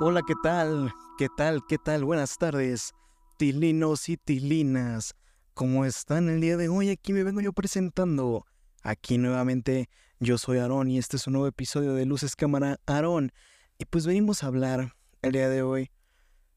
Hola, 0.00 0.22
¿qué 0.24 0.34
tal? 0.40 0.94
¿Qué 1.18 1.26
tal? 1.36 1.66
¿Qué 1.66 1.76
tal? 1.76 2.04
Buenas 2.04 2.38
tardes, 2.38 2.92
tilinos 3.36 4.08
y 4.08 4.16
tilinas. 4.16 5.16
¿Cómo 5.54 5.84
están 5.84 6.28
el 6.28 6.40
día 6.40 6.56
de 6.56 6.68
hoy? 6.68 6.90
Aquí 6.90 7.12
me 7.12 7.24
vengo 7.24 7.40
yo 7.40 7.52
presentando. 7.52 8.46
Aquí 8.84 9.18
nuevamente 9.18 9.88
yo 10.20 10.38
soy 10.38 10.58
Aarón 10.58 10.88
y 10.88 10.98
este 10.98 11.16
es 11.16 11.26
un 11.26 11.32
nuevo 11.32 11.48
episodio 11.48 11.94
de 11.94 12.06
Luces 12.06 12.36
Cámara 12.36 12.78
Aarón. 12.86 13.32
Y 13.76 13.86
pues 13.86 14.06
venimos 14.06 14.44
a 14.44 14.46
hablar 14.46 14.94
el 15.20 15.32
día 15.32 15.48
de 15.48 15.62
hoy 15.62 15.90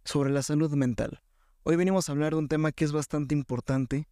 sobre 0.06 0.30
la 0.30 0.44
salud 0.44 0.72
mental. 0.74 1.24
Hoy 1.64 1.78
venimos 1.78 2.10
a 2.10 2.12
hablar 2.12 2.34
de 2.34 2.40
un 2.40 2.48
tema 2.48 2.72
que 2.72 2.86
es 2.86 2.92
bastante 2.92 3.34
importante, 3.34 4.08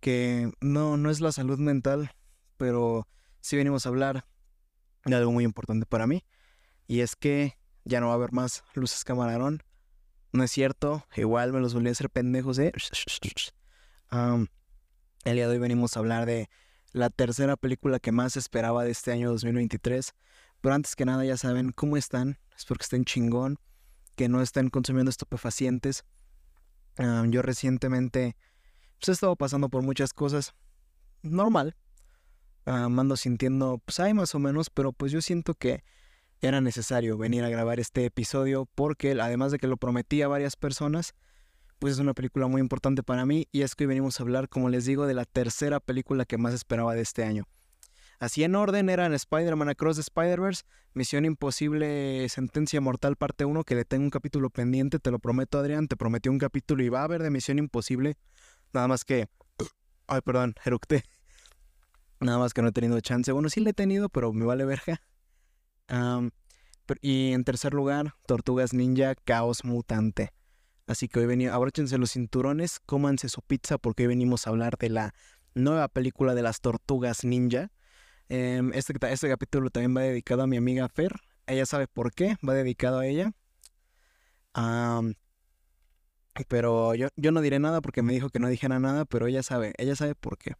que 0.00 0.52
no, 0.60 0.96
no 0.96 1.10
es 1.10 1.20
la 1.20 1.32
salud 1.32 1.58
mental, 1.58 2.12
pero 2.60 3.08
sí 3.40 3.56
venimos 3.56 3.86
a 3.86 3.88
hablar 3.88 4.26
de 5.06 5.16
algo 5.16 5.32
muy 5.32 5.44
importante 5.44 5.86
para 5.86 6.06
mí. 6.06 6.26
Y 6.86 7.00
es 7.00 7.16
que 7.16 7.56
ya 7.86 8.00
no 8.00 8.08
va 8.08 8.12
a 8.12 8.16
haber 8.16 8.32
más 8.32 8.64
luces 8.74 9.02
camarón. 9.02 9.62
No 10.32 10.44
es 10.44 10.50
cierto, 10.50 11.06
igual 11.16 11.54
me 11.54 11.60
los 11.60 11.72
volví 11.72 11.88
a 11.88 11.92
hacer 11.92 12.10
pendejos, 12.10 12.58
¿eh? 12.58 12.70
el 15.24 15.34
día 15.34 15.48
de 15.48 15.54
hoy 15.54 15.58
venimos 15.58 15.96
a 15.96 16.00
hablar 16.00 16.26
de 16.26 16.50
la 16.92 17.08
tercera 17.08 17.56
película 17.56 17.98
que 17.98 18.12
más 18.12 18.36
esperaba 18.36 18.84
de 18.84 18.90
este 18.90 19.10
año 19.10 19.30
2023. 19.30 20.12
Pero 20.60 20.74
antes 20.74 20.94
que 20.96 21.06
nada, 21.06 21.24
ya 21.24 21.38
saben 21.38 21.72
cómo 21.72 21.96
están. 21.96 22.38
Espero 22.54 22.76
que 22.76 22.84
estén 22.84 23.06
chingón, 23.06 23.58
que 24.16 24.28
no 24.28 24.42
estén 24.42 24.68
consumiendo 24.68 25.08
estupefacientes. 25.08 26.04
yo 27.28 27.40
recientemente 27.40 28.36
pues, 28.98 29.08
he 29.08 29.12
estado 29.12 29.34
pasando 29.34 29.70
por 29.70 29.80
muchas 29.82 30.12
cosas. 30.12 30.52
Normal. 31.22 31.74
Ando 32.64 33.16
sintiendo, 33.16 33.80
pues 33.84 34.00
hay 34.00 34.14
más 34.14 34.34
o 34.34 34.38
menos, 34.38 34.70
pero 34.70 34.92
pues 34.92 35.12
yo 35.12 35.20
siento 35.20 35.54
que 35.54 35.82
era 36.40 36.60
necesario 36.60 37.18
venir 37.18 37.44
a 37.44 37.48
grabar 37.48 37.80
este 37.80 38.04
episodio 38.04 38.66
porque 38.74 39.12
además 39.20 39.52
de 39.52 39.58
que 39.58 39.66
lo 39.66 39.76
prometí 39.76 40.22
a 40.22 40.28
varias 40.28 40.56
personas, 40.56 41.14
pues 41.78 41.94
es 41.94 41.98
una 41.98 42.14
película 42.14 42.46
muy 42.46 42.60
importante 42.60 43.02
para 43.02 43.26
mí 43.26 43.48
y 43.52 43.62
es 43.62 43.74
que 43.74 43.84
hoy 43.84 43.88
venimos 43.88 44.20
a 44.20 44.22
hablar, 44.22 44.48
como 44.48 44.68
les 44.68 44.84
digo, 44.84 45.06
de 45.06 45.14
la 45.14 45.24
tercera 45.24 45.80
película 45.80 46.24
que 46.24 46.38
más 46.38 46.54
esperaba 46.54 46.94
de 46.94 47.02
este 47.02 47.24
año. 47.24 47.46
Así 48.18 48.44
en 48.44 48.54
orden 48.54 48.90
eran 48.90 49.14
Spider-Man 49.14 49.70
Across 49.70 49.96
the 49.96 50.02
Spider-Verse, 50.02 50.64
Misión 50.92 51.24
Imposible, 51.24 52.28
Sentencia 52.28 52.78
Mortal 52.78 53.16
parte 53.16 53.46
1, 53.46 53.64
que 53.64 53.74
le 53.74 53.86
tengo 53.86 54.04
un 54.04 54.10
capítulo 54.10 54.50
pendiente, 54.50 54.98
te 54.98 55.10
lo 55.10 55.18
prometo 55.18 55.58
Adrián, 55.58 55.88
te 55.88 55.96
prometió 55.96 56.30
un 56.30 56.38
capítulo 56.38 56.82
y 56.82 56.90
va 56.90 57.00
a 57.00 57.04
haber 57.04 57.22
de 57.22 57.30
Misión 57.30 57.58
Imposible, 57.58 58.18
nada 58.74 58.88
más 58.88 59.06
que... 59.06 59.28
Ay, 60.06 60.20
perdón, 60.22 60.54
eructé. 60.64 61.04
Nada 62.20 62.38
más 62.38 62.52
que 62.52 62.62
no 62.62 62.68
he 62.68 62.72
tenido 62.72 63.00
chance. 63.00 63.32
Bueno, 63.32 63.48
sí 63.48 63.60
le 63.60 63.70
he 63.70 63.74
tenido, 63.74 64.08
pero 64.08 64.32
me 64.32 64.44
vale 64.44 64.64
verja 64.64 65.00
y 67.00 67.32
en 67.32 67.44
tercer 67.44 67.74
lugar, 67.74 68.14
Tortugas 68.26 68.72
Ninja 68.72 69.14
Caos 69.14 69.64
Mutante. 69.64 70.32
Así 70.86 71.08
que 71.08 71.20
hoy 71.20 71.26
venimos, 71.26 71.54
abróchense 71.54 71.98
los 71.98 72.12
cinturones, 72.12 72.80
cómanse 72.80 73.28
su 73.28 73.42
pizza 73.42 73.78
porque 73.78 74.04
hoy 74.04 74.08
venimos 74.08 74.46
a 74.46 74.50
hablar 74.50 74.76
de 74.76 74.88
la 74.88 75.14
nueva 75.54 75.88
película 75.88 76.34
de 76.34 76.42
las 76.42 76.60
Tortugas 76.60 77.24
Ninja. 77.24 77.70
Em, 78.28 78.72
este, 78.74 78.94
este 79.12 79.28
capítulo 79.28 79.70
también 79.70 79.96
va 79.96 80.02
dedicado 80.02 80.42
a 80.42 80.46
mi 80.46 80.56
amiga 80.56 80.88
Fer. 80.88 81.12
Ella 81.46 81.66
sabe 81.66 81.86
por 81.86 82.12
qué, 82.12 82.36
va 82.46 82.54
dedicado 82.54 82.98
a 83.00 83.06
ella. 83.06 83.32
pero 86.48 86.94
yo, 86.94 87.08
yo 87.16 87.32
no 87.32 87.40
diré 87.40 87.58
nada 87.58 87.80
porque 87.80 88.02
me 88.02 88.12
dijo 88.12 88.30
que 88.30 88.38
no 88.38 88.48
dijera 88.48 88.78
nada, 88.80 89.04
pero 89.04 89.26
ella 89.26 89.42
sabe, 89.42 89.74
ella 89.78 89.94
sabe 89.94 90.14
por 90.14 90.38
qué. 90.38 90.54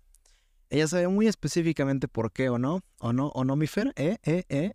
Ella 0.70 0.86
sabe 0.86 1.08
muy 1.08 1.26
específicamente 1.26 2.08
por 2.08 2.32
qué 2.32 2.48
o 2.48 2.58
no, 2.58 2.80
o 3.00 3.12
no, 3.12 3.28
o 3.28 3.44
no, 3.44 3.56
mi 3.56 3.66
Fer, 3.66 3.92
eh, 3.96 4.18
eh, 4.22 4.44
eh. 4.48 4.72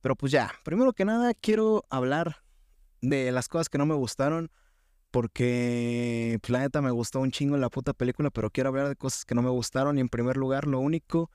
pero 0.00 0.16
pues 0.16 0.32
ya, 0.32 0.52
primero 0.64 0.92
que 0.92 1.04
nada 1.04 1.32
quiero 1.34 1.84
hablar 1.88 2.42
de 3.00 3.30
las 3.32 3.48
cosas 3.48 3.68
que 3.68 3.78
no 3.78 3.86
me 3.86 3.94
gustaron. 3.94 4.50
Porque, 5.12 6.38
pues, 6.40 6.50
la 6.50 6.60
neta, 6.60 6.80
me 6.80 6.90
gustó 6.90 7.20
un 7.20 7.30
chingo 7.30 7.58
la 7.58 7.68
puta 7.68 7.92
película, 7.92 8.30
pero 8.30 8.50
quiero 8.50 8.70
hablar 8.70 8.88
de 8.88 8.96
cosas 8.96 9.26
que 9.26 9.34
no 9.34 9.42
me 9.42 9.50
gustaron. 9.50 9.98
Y 9.98 10.00
en 10.00 10.08
primer 10.08 10.38
lugar, 10.38 10.66
lo 10.66 10.80
único 10.80 11.30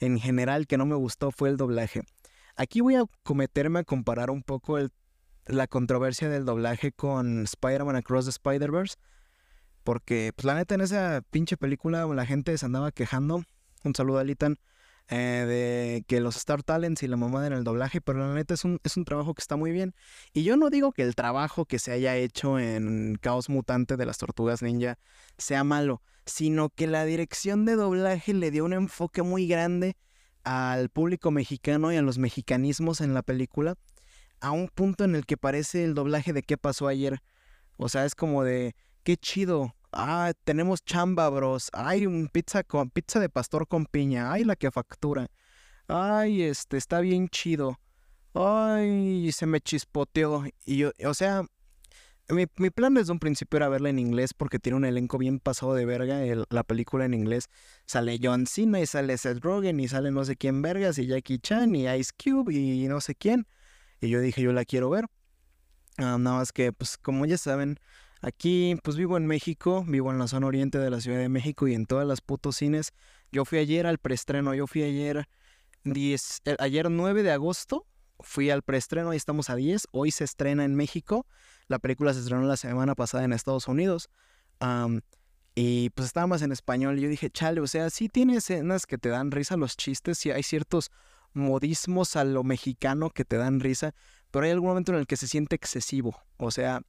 en 0.00 0.18
general 0.18 0.66
que 0.66 0.78
no 0.78 0.86
me 0.86 0.94
gustó 0.94 1.30
fue 1.30 1.50
el 1.50 1.58
doblaje. 1.58 2.00
Aquí 2.56 2.80
voy 2.80 2.94
a 2.94 3.04
cometerme 3.24 3.80
a 3.80 3.84
comparar 3.84 4.30
un 4.30 4.42
poco 4.42 4.78
la 5.44 5.66
controversia 5.66 6.30
del 6.30 6.46
doblaje 6.46 6.90
con 6.90 7.42
Spider-Man 7.42 7.96
Across 7.96 8.24
the 8.24 8.30
Spider-Verse. 8.30 8.96
Porque, 9.88 10.34
pues 10.36 10.44
la 10.44 10.54
neta, 10.54 10.74
en 10.74 10.82
esa 10.82 11.22
pinche 11.30 11.56
película 11.56 12.04
la 12.04 12.26
gente 12.26 12.58
se 12.58 12.66
andaba 12.66 12.92
quejando. 12.92 13.42
Un 13.84 13.94
saludo 13.94 14.18
a 14.18 14.24
Litan. 14.24 14.58
Eh, 15.08 15.46
de 15.48 16.04
que 16.06 16.20
los 16.20 16.36
Star 16.36 16.62
Talents 16.62 17.02
y 17.02 17.08
la 17.08 17.16
mamá 17.16 17.46
en 17.46 17.54
el 17.54 17.64
doblaje, 17.64 18.02
pero 18.02 18.18
la 18.18 18.34
neta 18.34 18.52
es 18.52 18.66
un, 18.66 18.80
es 18.84 18.98
un 18.98 19.06
trabajo 19.06 19.32
que 19.32 19.40
está 19.40 19.56
muy 19.56 19.72
bien. 19.72 19.94
Y 20.34 20.42
yo 20.42 20.58
no 20.58 20.68
digo 20.68 20.92
que 20.92 21.04
el 21.04 21.14
trabajo 21.14 21.64
que 21.64 21.78
se 21.78 21.90
haya 21.90 22.14
hecho 22.16 22.58
en 22.58 23.16
Caos 23.18 23.48
Mutante 23.48 23.96
de 23.96 24.04
las 24.04 24.18
Tortugas 24.18 24.60
Ninja 24.60 24.98
sea 25.38 25.64
malo, 25.64 26.02
sino 26.26 26.68
que 26.68 26.86
la 26.86 27.06
dirección 27.06 27.64
de 27.64 27.76
doblaje 27.76 28.34
le 28.34 28.50
dio 28.50 28.66
un 28.66 28.74
enfoque 28.74 29.22
muy 29.22 29.48
grande 29.48 29.96
al 30.44 30.90
público 30.90 31.30
mexicano 31.30 31.94
y 31.94 31.96
a 31.96 32.02
los 32.02 32.18
mexicanismos 32.18 33.00
en 33.00 33.14
la 33.14 33.22
película, 33.22 33.76
a 34.40 34.50
un 34.50 34.68
punto 34.68 35.04
en 35.04 35.14
el 35.14 35.24
que 35.24 35.38
parece 35.38 35.82
el 35.82 35.94
doblaje 35.94 36.34
de 36.34 36.42
qué 36.42 36.58
pasó 36.58 36.88
ayer. 36.88 37.22
O 37.78 37.88
sea, 37.88 38.04
es 38.04 38.14
como 38.14 38.44
de, 38.44 38.74
qué 39.08 39.16
chido, 39.16 39.74
Ah, 40.00 40.32
tenemos 40.44 40.84
chamba, 40.84 41.28
bros. 41.28 41.70
Ay, 41.72 42.06
un 42.06 42.28
pizza 42.28 42.62
con 42.62 42.88
pizza 42.88 43.18
de 43.18 43.28
pastor 43.28 43.66
con 43.66 43.84
piña. 43.84 44.32
Ay, 44.32 44.44
la 44.44 44.54
que 44.54 44.70
factura. 44.70 45.26
Ay, 45.88 46.42
este 46.42 46.76
está 46.76 47.00
bien 47.00 47.28
chido. 47.28 47.80
Ay, 48.32 49.32
se 49.32 49.46
me 49.46 49.60
chispoteó. 49.60 50.44
Y 50.64 50.76
yo, 50.76 50.92
o 51.04 51.14
sea, 51.14 51.44
mi, 52.28 52.46
plan 52.46 52.94
desde 52.94 53.10
un 53.10 53.18
principio 53.18 53.56
era 53.56 53.68
verla 53.68 53.90
en 53.90 53.98
inglés 53.98 54.34
porque 54.34 54.60
tiene 54.60 54.76
un 54.76 54.84
elenco 54.84 55.18
bien 55.18 55.40
pasado 55.40 55.74
de 55.74 55.84
verga. 55.84 56.20
la 56.48 56.62
película 56.62 57.04
en 57.04 57.14
inglés 57.14 57.48
sale 57.84 58.20
John 58.22 58.46
Cena 58.46 58.80
y 58.80 58.86
sale 58.86 59.18
Seth 59.18 59.40
Rogen 59.40 59.80
y 59.80 59.88
sale 59.88 60.12
no 60.12 60.24
sé 60.24 60.36
quién 60.36 60.62
vergas 60.62 60.98
y 60.98 61.08
Jackie 61.08 61.40
Chan 61.40 61.74
y 61.74 61.88
Ice 61.88 62.12
Cube 62.16 62.54
y 62.54 62.86
no 62.86 63.00
sé 63.00 63.16
quién. 63.16 63.48
Y 64.00 64.10
yo 64.10 64.20
dije, 64.20 64.42
yo 64.42 64.52
la 64.52 64.64
quiero 64.64 64.90
ver. 64.90 65.06
Ah, 65.96 66.18
nada 66.18 66.36
más 66.36 66.52
que, 66.52 66.72
pues, 66.72 66.96
como 66.96 67.26
ya 67.26 67.36
saben, 67.36 67.80
Aquí, 68.20 68.76
pues 68.82 68.96
vivo 68.96 69.16
en 69.16 69.26
México, 69.26 69.84
vivo 69.86 70.10
en 70.10 70.18
la 70.18 70.26
zona 70.26 70.46
oriente 70.48 70.78
de 70.78 70.90
la 70.90 71.00
Ciudad 71.00 71.18
de 71.18 71.28
México 71.28 71.68
y 71.68 71.74
en 71.74 71.86
todas 71.86 72.06
las 72.06 72.20
putos 72.20 72.56
cines. 72.56 72.92
Yo 73.30 73.44
fui 73.44 73.58
ayer 73.58 73.86
al 73.86 73.98
preestreno, 73.98 74.54
yo 74.54 74.66
fui 74.66 74.82
ayer 74.82 75.28
10, 75.84 76.42
eh, 76.44 76.56
ayer 76.58 76.90
9 76.90 77.22
de 77.22 77.30
agosto, 77.30 77.86
fui 78.20 78.50
al 78.50 78.62
preestreno, 78.62 79.10
ahí 79.10 79.16
estamos 79.16 79.50
a 79.50 79.54
10, 79.54 79.88
hoy 79.92 80.10
se 80.10 80.24
estrena 80.24 80.64
en 80.64 80.74
México, 80.74 81.26
la 81.68 81.78
película 81.78 82.12
se 82.12 82.20
estrenó 82.20 82.42
la 82.42 82.56
semana 82.56 82.94
pasada 82.96 83.24
en 83.24 83.32
Estados 83.32 83.68
Unidos. 83.68 84.10
y 85.54 85.90
pues 85.90 86.06
estaba 86.06 86.26
más 86.26 86.42
en 86.42 86.52
español 86.52 86.98
y 86.98 87.02
yo 87.02 87.08
dije, 87.08 87.30
chale, 87.30 87.60
o 87.60 87.66
sea, 87.66 87.90
sí 87.90 88.08
tiene 88.08 88.36
escenas 88.36 88.86
que 88.86 88.98
te 88.98 89.08
dan 89.08 89.30
risa 89.30 89.56
los 89.56 89.76
chistes, 89.76 90.18
sí 90.18 90.30
hay 90.30 90.42
ciertos 90.42 90.90
modismos 91.32 92.16
a 92.16 92.24
lo 92.24 92.44
mexicano 92.44 93.10
que 93.10 93.24
te 93.24 93.36
dan 93.36 93.60
risa, 93.60 93.94
pero 94.30 94.44
hay 94.44 94.52
algún 94.52 94.70
momento 94.70 94.92
en 94.92 94.98
el 94.98 95.06
que 95.06 95.16
se 95.16 95.28
siente 95.28 95.56
excesivo, 95.56 96.20
o 96.36 96.50
sea, 96.50 96.82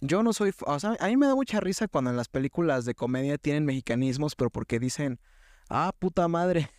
yo 0.00 0.22
no 0.22 0.32
soy, 0.32 0.52
o 0.66 0.80
sea, 0.80 0.96
a 0.98 1.06
mí 1.08 1.16
me 1.16 1.26
da 1.26 1.34
mucha 1.34 1.60
risa 1.60 1.88
cuando 1.88 2.10
en 2.10 2.16
las 2.16 2.28
películas 2.28 2.84
de 2.84 2.94
comedia 2.94 3.38
tienen 3.38 3.64
mexicanismos, 3.66 4.34
pero 4.34 4.50
porque 4.50 4.78
dicen, 4.78 5.20
ah, 5.68 5.92
puta 5.98 6.26
madre, 6.28 6.70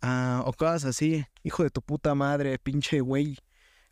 ah, 0.00 0.42
o 0.46 0.52
cosas 0.52 0.84
así, 0.84 1.24
hijo 1.42 1.62
de 1.62 1.70
tu 1.70 1.82
puta 1.82 2.14
madre, 2.14 2.58
pinche 2.58 3.00
güey. 3.00 3.38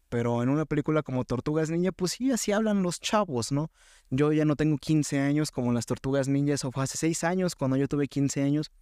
Pero 0.09 0.43
en 0.43 0.49
una 0.49 0.65
película 0.65 1.05
como 1.05 1.25
Tortugas 1.25 1.71
Ninja, 1.71 1.93
pues 1.93 2.13
sí, 2.13 2.33
así 2.33 2.51
hablan 2.51 2.83
los 2.83 2.99
chavos, 2.99 3.53
¿no? 3.53 3.71
Yo 4.11 4.33
ya 4.33 4.45
no 4.45 4.57
tengo 4.57 4.77
15 4.77 5.21
años 5.21 5.53
como 5.53 5.73
las 5.73 5.87
Tortugas 5.87 6.27
Ninja, 6.27 6.55
eso 6.55 6.73
fue 6.73 6.83
hace 6.83 6.99
6 6.99 7.23
años 7.23 7.55
cuando 7.55 7.77
yo 7.77 7.87
tuve 7.87 8.09
15 8.09 8.43
años. 8.43 8.73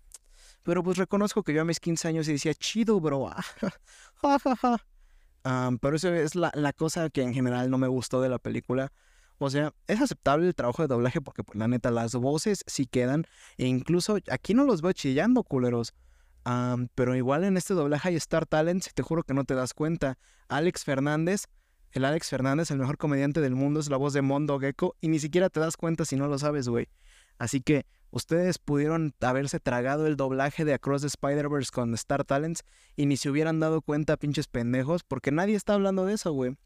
Pero 0.63 0.83
pues 0.83 0.97
reconozco 0.97 1.43
que 1.43 1.53
yo 1.53 1.61
a 1.61 1.65
mis 1.67 1.81
15 1.81 2.09
años 2.09 2.29
y 2.29 2.33
decía, 2.33 2.55
chido, 2.55 2.99
bro. 3.01 3.31
Ah, 5.45 5.71
pero 5.81 5.97
eso 5.97 6.13
es 6.13 6.35
la, 6.35 6.51
la 6.55 6.73
cosa 6.73 7.09
que 7.11 7.23
en 7.23 7.33
general 7.33 7.71
no 7.71 7.79
me 7.79 7.87
gustó 7.87 8.21
de 8.21 8.29
la 8.29 8.39
película 8.39 8.93
o 9.39 9.51
sea, 9.51 9.73
es 9.87 10.01
aceptable 10.01 10.49
el 10.49 10.55
trabajo 10.55 10.83
de 10.83 10.89
doblaje 10.89 11.21
porque, 11.21 11.45
pues, 11.45 11.57
la 11.57 11.69
neta, 11.69 11.91
las 11.91 12.15
voces 12.15 12.65
sí 12.67 12.87
quedan. 12.87 13.25
E 13.57 13.67
incluso 13.67 14.19
aquí 14.31 14.55
no 14.55 14.65
los 14.65 14.83
veo 14.83 14.93
chillando, 14.93 15.45
culeros. 15.45 15.95
pero 16.95 17.15
igual 17.15 17.45
en 17.45 17.57
este 17.57 17.75
doblaje 17.75 18.09
hay 18.09 18.17
Star 18.17 18.47
Talents 18.47 18.89
y 18.89 18.91
te 18.93 19.03
juro 19.03 19.23
que 19.23 19.35
no 19.35 19.45
te 19.45 19.55
das 19.55 19.75
cuenta. 19.75 20.19
Alex 20.49 20.85
Fernández, 20.85 21.45
el 21.93 22.05
Alex 22.05 22.29
Fernández, 22.29 22.71
el 22.71 22.79
mejor 22.79 22.99
comediante 22.99 23.41
del 23.41 23.55
mundo, 23.55 23.81
es 23.81 23.89
la 23.91 23.97
voz 23.97 24.13
de 24.13 24.23
Mondo 24.23 24.59
Gecko 24.59 24.97
y 25.01 25.09
ni 25.09 25.19
siquiera 25.19 25.51
te 25.51 25.61
das 25.61 25.77
cuenta 25.77 26.05
si 26.05 26.17
no 26.17 26.27
lo 26.27 26.39
sabes, 26.39 26.69
güey. 26.69 26.89
Así 27.39 27.61
que 27.61 27.87
ustedes 28.11 28.59
pudieron 28.59 29.15
haberse 29.21 29.61
tragado 29.61 30.07
el 30.07 30.17
doblaje 30.17 30.65
de 30.65 30.75
Across 30.75 31.03
the 31.03 31.09
Spider-Verse 31.09 31.71
con 31.71 31.95
Star 31.95 32.25
Talents 32.25 32.65
y 32.97 33.07
ni 33.07 33.17
se 33.17 33.31
hubieran 33.31 33.61
dado 33.61 33.83
cuenta, 33.83 34.17
pinches 34.17 34.49
pendejos, 34.49 35.05
porque 35.05 35.31
nadie 35.31 35.55
está 35.55 35.75
hablando 35.75 36.07
de 36.07 36.15
eso, 36.15 36.33
güey. 36.33 36.57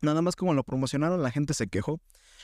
Nada 0.00 0.22
más 0.22 0.36
como 0.36 0.54
lo 0.54 0.64
promocionaron, 0.64 1.22
la 1.22 1.30
gente 1.30 1.54
se 1.54 1.66
quejó. 1.68 2.00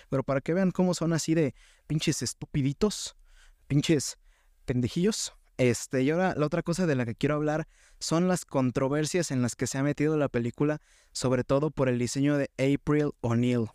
Pero 0.09 0.23
para 0.23 0.41
que 0.41 0.55
vean 0.55 0.71
cómo 0.71 0.95
son 0.95 1.13
así 1.13 1.35
de 1.35 1.55
pinches 1.87 2.23
estupiditos, 2.23 3.17
pinches 3.67 4.19
pendejillos, 4.65 5.33
Este, 5.57 6.03
y 6.03 6.11
ahora 6.11 6.35
la 6.37 6.47
otra 6.47 6.63
cosa 6.63 6.87
de 6.87 6.95
la 6.95 7.05
que 7.05 7.15
quiero 7.15 7.35
hablar 7.35 7.69
son 7.99 8.29
las 8.29 8.47
controversias 8.47 9.31
en 9.31 9.43
las 9.43 9.57
que 9.57 9.67
se 9.67 9.77
ha 9.77 9.83
metido 9.83 10.17
la 10.17 10.31
película, 10.31 10.81
sobre 11.13 11.45
todo 11.45 11.71
por 11.71 11.91
el 11.91 11.99
diseño 11.99 12.39
de 12.39 12.51
April 12.57 13.11
O'Neil. 13.21 13.67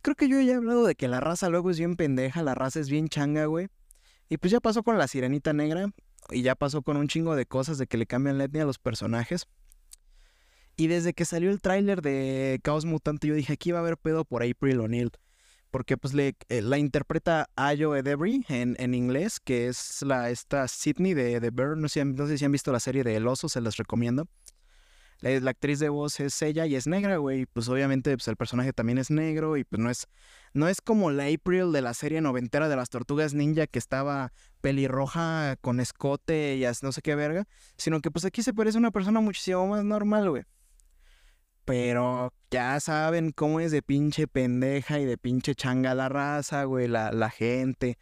Creo 0.00 0.16
que 0.16 0.28
yo 0.28 0.40
ya 0.40 0.54
he 0.54 0.56
hablado 0.56 0.86
de 0.86 0.94
que 0.94 1.08
la 1.08 1.20
raza 1.20 1.50
luego 1.50 1.70
es 1.70 1.78
bien 1.78 1.94
pendeja, 1.94 2.42
la 2.42 2.54
raza 2.54 2.80
es 2.80 2.88
bien 2.88 3.08
changa, 3.08 3.44
güey. 3.44 3.68
Y 4.30 4.38
pues 4.38 4.50
ya 4.50 4.60
pasó 4.60 4.82
con 4.82 4.96
la 4.96 5.08
sirenita 5.08 5.52
negra 5.52 5.92
y 6.30 6.40
ya 6.40 6.54
pasó 6.54 6.80
con 6.80 6.96
un 6.96 7.06
chingo 7.06 7.36
de 7.36 7.44
cosas 7.44 7.76
de 7.76 7.86
que 7.86 7.98
le 7.98 8.06
cambian 8.06 8.38
la 8.38 8.44
etnia 8.44 8.62
a 8.62 8.66
los 8.66 8.78
personajes. 8.78 9.46
Y 10.80 10.86
desde 10.86 11.12
que 11.12 11.26
salió 11.26 11.50
el 11.50 11.60
tráiler 11.60 12.00
de 12.00 12.58
Caos 12.62 12.86
Mutante, 12.86 13.28
yo 13.28 13.34
dije, 13.34 13.52
aquí 13.52 13.70
va 13.70 13.80
a 13.80 13.82
haber 13.82 13.98
pedo 13.98 14.24
por 14.24 14.42
April 14.42 14.80
O'Neil. 14.80 15.10
Porque 15.70 15.98
pues 15.98 16.14
le, 16.14 16.38
eh, 16.48 16.62
la 16.62 16.78
interpreta 16.78 17.50
Ayo 17.54 17.94
Edebri 17.94 18.46
en, 18.48 18.76
en 18.78 18.94
inglés, 18.94 19.40
que 19.40 19.66
es 19.66 20.00
la 20.00 20.30
esta 20.30 20.66
Sydney 20.68 21.12
de 21.12 21.38
The 21.38 21.50
Bird. 21.50 21.76
No 21.76 21.86
sé, 21.90 22.02
no 22.06 22.26
si 22.26 22.42
han 22.42 22.52
visto 22.52 22.72
la 22.72 22.80
serie 22.80 23.04
de 23.04 23.14
El 23.14 23.26
Oso, 23.26 23.50
se 23.50 23.60
las 23.60 23.76
recomiendo. 23.76 24.26
La, 25.18 25.38
la 25.38 25.50
actriz 25.50 25.80
de 25.80 25.90
voz 25.90 26.18
es 26.18 26.40
ella 26.40 26.64
y 26.64 26.76
es 26.76 26.86
negra, 26.86 27.18
güey. 27.18 27.44
Pues 27.44 27.68
obviamente 27.68 28.16
pues, 28.16 28.26
el 28.28 28.36
personaje 28.36 28.72
también 28.72 28.96
es 28.96 29.10
negro 29.10 29.58
y 29.58 29.64
pues 29.64 29.82
no 29.82 29.90
es, 29.90 30.06
no 30.54 30.66
es 30.66 30.80
como 30.80 31.10
la 31.10 31.26
April 31.26 31.72
de 31.72 31.82
la 31.82 31.92
serie 31.92 32.22
noventera 32.22 32.70
de 32.70 32.76
las 32.76 32.88
Tortugas 32.88 33.34
Ninja 33.34 33.66
que 33.66 33.78
estaba 33.78 34.32
pelirroja 34.62 35.56
con 35.60 35.78
escote 35.78 36.56
y 36.56 36.64
no 36.82 36.90
sé 36.90 37.02
qué 37.02 37.16
verga. 37.16 37.46
Sino 37.76 38.00
que 38.00 38.10
pues 38.10 38.24
aquí 38.24 38.42
se 38.42 38.54
parece 38.54 38.78
a 38.78 38.80
una 38.80 38.92
persona 38.92 39.20
muchísimo 39.20 39.66
más 39.66 39.84
normal, 39.84 40.30
güey. 40.30 40.44
Pero 41.64 42.32
ya 42.50 42.78
saben 42.80 43.32
cómo 43.32 43.60
es 43.60 43.70
de 43.70 43.82
pinche 43.82 44.26
pendeja 44.26 44.98
y 44.98 45.04
de 45.04 45.18
pinche 45.18 45.54
changa 45.54 45.94
la 45.94 46.08
raza, 46.08 46.64
güey, 46.64 46.88
la, 46.88 47.12
la 47.12 47.30
gente. 47.30 47.98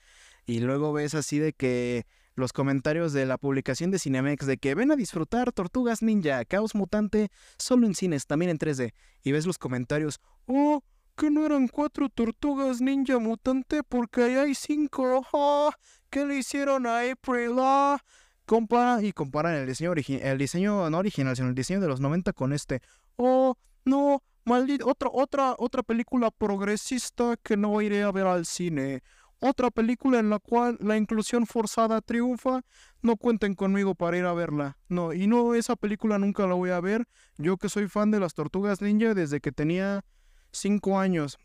Y 0.46 0.60
luego 0.60 0.92
ves 0.92 1.14
así 1.14 1.38
de 1.38 1.52
que 1.52 2.06
los 2.38 2.52
comentarios 2.52 3.12
de 3.12 3.26
la 3.26 3.36
publicación 3.36 3.90
de 3.90 3.98
Cinemex 3.98 4.46
de 4.46 4.56
que 4.58 4.74
ven 4.74 4.92
a 4.92 4.96
disfrutar 4.96 5.52
Tortugas 5.52 6.02
Ninja, 6.02 6.44
Caos 6.44 6.74
Mutante, 6.74 7.30
solo 7.58 7.86
en 7.86 7.94
cines, 7.94 8.26
también 8.26 8.50
en 8.50 8.58
3D. 8.58 8.94
Y 9.22 9.32
ves 9.32 9.44
los 9.44 9.58
comentarios, 9.58 10.20
oh, 10.46 10.82
que 11.16 11.30
no 11.30 11.44
eran 11.44 11.66
cuatro 11.66 12.08
Tortugas 12.08 12.80
Ninja 12.80 13.18
Mutante 13.18 13.82
porque 13.82 14.22
ahí 14.22 14.34
hay 14.36 14.54
cinco. 14.54 15.26
Oh, 15.32 15.70
¿Qué 16.10 16.24
le 16.24 16.38
hicieron 16.38 16.86
a 16.86 17.00
April? 17.00 17.56
Ah, 17.58 17.98
compara 18.46 19.02
y 19.02 19.12
comparan 19.12 19.54
el 19.54 19.66
diseño, 19.66 19.92
el 19.92 20.38
diseño 20.38 20.88
no 20.88 20.98
original, 20.98 21.36
sino 21.36 21.48
el 21.48 21.54
diseño 21.54 21.80
de 21.80 21.88
los 21.88 22.00
90 22.00 22.32
con 22.32 22.52
este. 22.52 22.80
Oh, 23.20 23.56
no, 23.84 24.22
maldito, 24.44 24.86
otra, 24.86 25.10
otra, 25.12 25.56
otra 25.58 25.82
película 25.82 26.30
progresista 26.30 27.36
que 27.42 27.56
no 27.56 27.82
iré 27.82 28.04
a 28.04 28.12
ver 28.12 28.28
al 28.28 28.46
cine. 28.46 29.02
Otra 29.40 29.72
película 29.72 30.20
en 30.20 30.30
la 30.30 30.38
cual 30.38 30.78
la 30.80 30.96
inclusión 30.96 31.44
forzada 31.46 32.00
triunfa. 32.00 32.62
No 33.02 33.16
cuenten 33.16 33.54
conmigo 33.54 33.96
para 33.96 34.16
ir 34.16 34.24
a 34.24 34.34
verla. 34.34 34.78
No, 34.88 35.12
y 35.12 35.26
no, 35.26 35.54
esa 35.54 35.74
película 35.74 36.18
nunca 36.18 36.46
la 36.46 36.54
voy 36.54 36.70
a 36.70 36.80
ver. 36.80 37.08
Yo 37.38 37.56
que 37.56 37.68
soy 37.68 37.88
fan 37.88 38.12
de 38.12 38.20
las 38.20 38.34
tortugas 38.34 38.80
ninja 38.80 39.14
desde 39.14 39.40
que 39.40 39.50
tenía 39.50 40.04
5 40.52 40.98
años. 40.98 41.38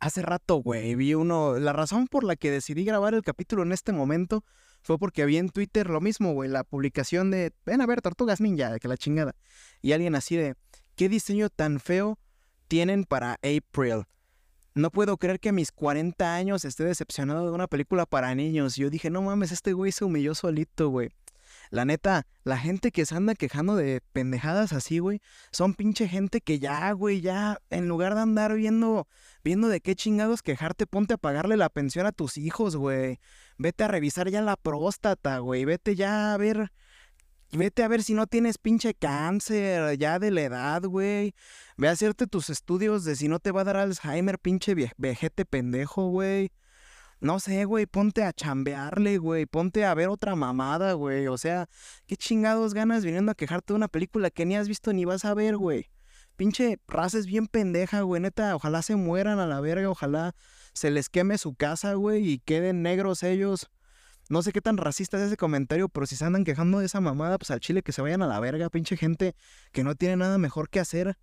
Hace 0.00 0.22
rato, 0.22 0.56
güey, 0.56 0.96
vi 0.96 1.14
uno. 1.14 1.56
La 1.58 1.72
razón 1.72 2.08
por 2.08 2.24
la 2.24 2.34
que 2.34 2.50
decidí 2.50 2.84
grabar 2.84 3.14
el 3.14 3.22
capítulo 3.22 3.62
en 3.62 3.70
este 3.70 3.92
momento 3.92 4.44
fue 4.82 4.98
porque 4.98 5.22
había 5.22 5.40
en 5.40 5.48
Twitter 5.48 5.88
lo 5.88 6.00
mismo, 6.00 6.32
güey, 6.32 6.50
la 6.50 6.64
publicación 6.64 7.30
de, 7.30 7.52
ven 7.64 7.80
a 7.80 7.86
ver, 7.86 8.02
Tortugas 8.02 8.40
Ninja, 8.40 8.78
que 8.78 8.88
la 8.88 8.96
chingada. 8.96 9.34
Y 9.80 9.92
alguien 9.92 10.14
así 10.14 10.36
de, 10.36 10.54
¿qué 10.96 11.08
diseño 11.08 11.48
tan 11.48 11.80
feo 11.80 12.18
tienen 12.68 13.04
para 13.04 13.34
April? 13.34 14.04
No 14.74 14.90
puedo 14.90 15.18
creer 15.18 15.38
que 15.38 15.50
a 15.50 15.52
mis 15.52 15.70
40 15.70 16.34
años 16.34 16.64
esté 16.64 16.84
decepcionado 16.84 17.46
de 17.46 17.52
una 17.52 17.68
película 17.68 18.06
para 18.06 18.34
niños. 18.34 18.76
Yo 18.76 18.88
dije, 18.90 19.10
no 19.10 19.22
mames, 19.22 19.52
este 19.52 19.74
güey 19.74 19.92
se 19.92 20.04
humilló 20.04 20.34
solito, 20.34 20.88
güey. 20.88 21.10
La 21.72 21.86
neta, 21.86 22.26
la 22.44 22.58
gente 22.58 22.90
que 22.90 23.06
se 23.06 23.14
anda 23.14 23.34
quejando 23.34 23.76
de 23.76 24.02
pendejadas 24.12 24.74
así, 24.74 24.98
güey, 24.98 25.22
son 25.52 25.72
pinche 25.72 26.06
gente 26.06 26.42
que 26.42 26.58
ya, 26.58 26.92
güey, 26.92 27.22
ya, 27.22 27.62
en 27.70 27.88
lugar 27.88 28.14
de 28.14 28.20
andar 28.20 28.54
viendo, 28.54 29.08
viendo 29.42 29.68
de 29.68 29.80
qué 29.80 29.96
chingados 29.96 30.42
quejarte, 30.42 30.86
ponte 30.86 31.14
a 31.14 31.16
pagarle 31.16 31.56
la 31.56 31.70
pensión 31.70 32.04
a 32.04 32.12
tus 32.12 32.36
hijos, 32.36 32.76
güey. 32.76 33.20
Vete 33.56 33.84
a 33.84 33.88
revisar 33.88 34.28
ya 34.28 34.42
la 34.42 34.56
próstata, 34.56 35.38
güey. 35.38 35.64
Vete 35.64 35.96
ya 35.96 36.34
a 36.34 36.36
ver, 36.36 36.70
vete 37.52 37.82
a 37.82 37.88
ver 37.88 38.02
si 38.02 38.12
no 38.12 38.26
tienes 38.26 38.58
pinche 38.58 38.92
cáncer 38.92 39.96
ya 39.96 40.18
de 40.18 40.30
la 40.30 40.42
edad, 40.42 40.82
güey. 40.82 41.34
Ve 41.78 41.88
a 41.88 41.92
hacerte 41.92 42.26
tus 42.26 42.50
estudios 42.50 43.04
de 43.04 43.16
si 43.16 43.28
no 43.28 43.38
te 43.38 43.50
va 43.50 43.62
a 43.62 43.64
dar 43.64 43.78
Alzheimer, 43.78 44.38
pinche 44.38 44.74
vejete 44.98 45.46
pendejo, 45.46 46.10
güey. 46.10 46.52
No 47.22 47.38
sé, 47.38 47.66
güey, 47.66 47.86
ponte 47.86 48.24
a 48.24 48.32
chambearle, 48.32 49.16
güey, 49.18 49.46
ponte 49.46 49.84
a 49.84 49.94
ver 49.94 50.08
otra 50.08 50.34
mamada, 50.34 50.94
güey. 50.94 51.28
O 51.28 51.38
sea, 51.38 51.68
qué 52.08 52.16
chingados 52.16 52.74
ganas 52.74 53.04
viniendo 53.04 53.30
a 53.30 53.36
quejarte 53.36 53.72
de 53.72 53.76
una 53.76 53.86
película 53.86 54.28
que 54.30 54.44
ni 54.44 54.56
has 54.56 54.66
visto 54.66 54.92
ni 54.92 55.04
vas 55.04 55.24
a 55.24 55.32
ver, 55.32 55.56
güey. 55.56 55.86
Pinche 56.34 56.80
raza 56.88 57.18
es 57.18 57.26
bien 57.26 57.46
pendeja, 57.46 58.00
güey, 58.00 58.20
neta, 58.20 58.56
ojalá 58.56 58.82
se 58.82 58.96
mueran 58.96 59.38
a 59.38 59.46
la 59.46 59.60
verga, 59.60 59.88
ojalá 59.88 60.34
se 60.72 60.90
les 60.90 61.08
queme 61.08 61.38
su 61.38 61.54
casa, 61.54 61.94
güey, 61.94 62.28
y 62.28 62.38
queden 62.40 62.82
negros 62.82 63.22
ellos. 63.22 63.70
No 64.28 64.42
sé 64.42 64.50
qué 64.50 64.60
tan 64.60 64.76
racista 64.76 65.16
es 65.16 65.22
ese 65.22 65.36
comentario, 65.36 65.88
pero 65.88 66.06
si 66.06 66.16
se 66.16 66.24
andan 66.24 66.42
quejando 66.42 66.80
de 66.80 66.86
esa 66.86 67.00
mamada, 67.00 67.38
pues 67.38 67.52
al 67.52 67.60
chile 67.60 67.82
que 67.82 67.92
se 67.92 68.02
vayan 68.02 68.22
a 68.22 68.26
la 68.26 68.40
verga, 68.40 68.68
pinche 68.68 68.96
gente 68.96 69.36
que 69.70 69.84
no 69.84 69.94
tiene 69.94 70.16
nada 70.16 70.38
mejor 70.38 70.68
que 70.68 70.80
hacer. 70.80 71.16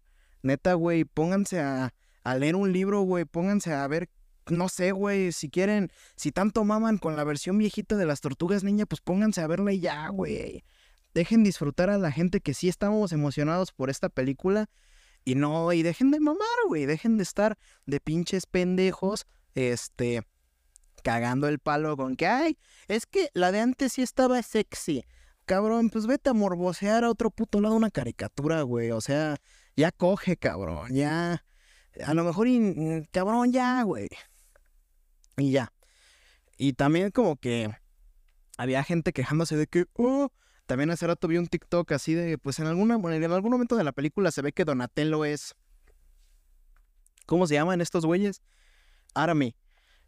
Neta, 0.44 0.76
güey, 0.76 1.04
pónganse 1.04 1.60
a, 1.60 1.94
a 2.24 2.36
leer 2.36 2.56
un 2.56 2.72
libro, 2.72 3.02
güey, 3.02 3.26
pónganse 3.26 3.74
a 3.74 3.86
ver 3.90 4.10
no 4.50 4.70
sé, 4.70 4.92
güey, 4.92 5.32
si 5.32 5.50
quieren, 5.50 5.92
si 6.16 6.32
tanto 6.32 6.64
maman 6.64 6.98
con 6.98 7.16
la 7.16 7.24
versión 7.24 7.58
viejita 7.58 7.96
de 7.96 8.06
las 8.06 8.22
tortugas 8.22 8.64
niña, 8.64 8.86
pues 8.86 9.02
pónganse 9.02 9.42
a 9.42 9.48
verla 9.48 9.74
y 9.74 9.80
ya, 9.80 10.08
güey. 10.10 10.64
Dejen 11.14 11.44
disfrutar 11.44 11.90
a 11.90 11.98
la 11.98 12.12
gente 12.12 12.40
que 12.42 12.54
sí 12.54 12.70
estamos 12.70 13.12
emocionados 13.12 13.72
por 13.72 13.90
esta 13.90 14.10
película. 14.10 14.70
Y 15.26 15.36
no, 15.36 15.74
y 15.74 15.84
dejen 15.84 16.12
de 16.12 16.20
mamar, 16.20 16.48
güey. 16.68 16.86
Dejen 16.86 17.18
de 17.18 17.24
estar 17.24 17.58
de 17.86 18.00
pinches 18.00 18.46
pendejos, 18.46 19.26
este, 19.56 20.24
cagando 21.04 21.48
el 21.48 21.60
palo 21.60 21.98
con 21.98 22.16
que, 22.16 22.28
ay, 22.28 22.58
es 22.88 23.06
que 23.06 23.30
la 23.34 23.52
de 23.52 23.60
antes 23.60 23.94
sí 23.94 24.02
estaba 24.02 24.42
sexy. 24.42 25.04
Cabrón, 25.46 25.90
pues 25.90 26.06
vete 26.06 26.30
a 26.30 26.34
morbosear 26.34 27.04
a 27.04 27.10
otro 27.10 27.32
puto 27.32 27.60
lado 27.60 27.76
una 27.76 27.90
caricatura, 27.90 28.62
güey. 28.62 28.92
O 28.92 29.02
sea, 29.02 29.38
ya 29.76 29.92
coge, 29.92 30.38
cabrón, 30.38 30.94
ya. 30.94 31.44
A 32.06 32.14
lo 32.14 32.24
mejor, 32.24 32.48
cabrón, 33.12 33.52
ya, 33.52 33.82
güey. 33.84 34.10
Y 35.40 35.52
ya. 35.52 35.74
Y 36.58 36.74
también 36.74 37.12
como 37.12 37.38
que 37.38 37.74
había 38.58 38.84
gente 38.84 39.14
quejándose 39.14 39.56
de 39.56 39.68
que, 39.68 39.86
oh, 39.94 40.32
también 40.66 40.92
hace 40.92 41.08
rato 41.08 41.28
vi 41.28 41.38
un 41.38 41.48
TikTok 41.48 41.92
así 41.94 42.14
de, 42.14 42.38
pues 42.38 42.60
en, 42.60 42.68
alguna, 42.68 42.96
en 42.96 43.32
algún 43.32 43.52
momento 43.52 43.76
de 43.76 43.84
la 43.84 43.92
película 43.92 44.32
se 44.32 44.42
ve 44.42 44.52
que 44.52 44.66
Donatello 44.66 45.26
es, 45.26 45.56
¿cómo 47.26 47.48
se 47.48 47.56
llaman 47.56 47.82
estos 47.82 48.06
güeyes? 48.06 48.42
Army. 49.14 49.56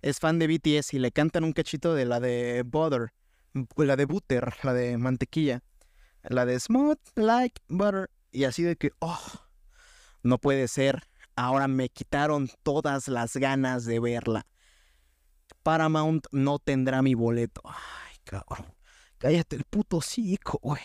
Es 0.02 0.20
fan 0.20 0.40
de 0.40 0.48
BTS 0.48 0.94
y 0.96 1.00
le 1.00 1.12
cantan 1.12 1.44
un 1.44 1.54
cachito 1.54 1.94
de 1.94 2.06
la 2.06 2.20
de 2.20 2.64
Butter, 2.66 3.14
la 3.78 3.96
de 3.96 4.06
Butter, 4.06 4.54
la 4.64 4.74
de 4.74 4.98
mantequilla, 4.98 5.64
la 6.24 6.46
de 6.46 6.60
Smooth 6.60 7.00
Like 7.16 7.62
Butter. 7.68 8.10
Y 8.32 8.46
así 8.46 8.64
de 8.64 8.76
que, 8.76 8.92
oh, 9.00 9.20
no 10.24 10.40
puede 10.40 10.68
ser. 10.68 11.08
Ahora 11.36 11.68
me 11.68 11.90
quitaron 11.90 12.50
todas 12.64 13.08
las 13.08 13.38
ganas 13.38 13.86
de 13.86 14.00
verla. 14.00 14.48
Paramount 15.64 16.28
no 16.32 16.60
tendrá 16.60 17.02
mi 17.02 17.14
boleto. 17.14 17.62
Ay, 17.66 18.18
cabrón. 18.24 18.74
Cállate 19.18 19.56
el 19.56 19.64
puto 19.66 19.98
hocico, 19.98 20.60
güey. 20.62 20.82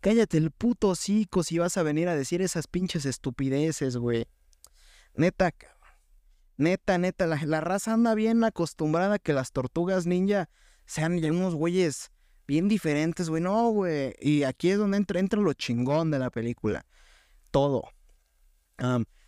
Cállate 0.00 0.38
el 0.38 0.50
puto 0.50 0.90
hocico 0.90 1.42
si 1.42 1.58
vas 1.58 1.76
a 1.76 1.82
venir 1.82 2.08
a 2.08 2.14
decir 2.14 2.42
esas 2.42 2.66
pinches 2.66 3.06
estupideces, 3.06 3.96
güey. 3.96 4.26
Neta, 5.14 5.50
cabrón. 5.50 5.74
Neta, 6.56 6.98
neta, 6.98 7.26
la, 7.26 7.60
raza 7.60 7.94
anda 7.94 8.14
bien 8.14 8.44
acostumbrada 8.44 9.14
a 9.14 9.18
que 9.18 9.32
las 9.32 9.50
tortugas 9.50 10.06
ninja 10.06 10.48
sean 10.86 11.18
ya 11.18 11.32
unos 11.32 11.54
güeyes 11.56 12.12
bien 12.46 12.68
diferentes, 12.68 13.28
güey. 13.28 13.42
No, 13.42 13.70
güey. 13.70 14.14
Y 14.20 14.44
aquí 14.44 14.70
es 14.70 14.78
donde 14.78 14.98
entra, 14.98 15.18
entra 15.18 15.40
lo 15.40 15.52
chingón 15.52 16.10
de 16.10 16.20
la 16.20 16.30
película. 16.30 16.86
Todo. 17.50 17.82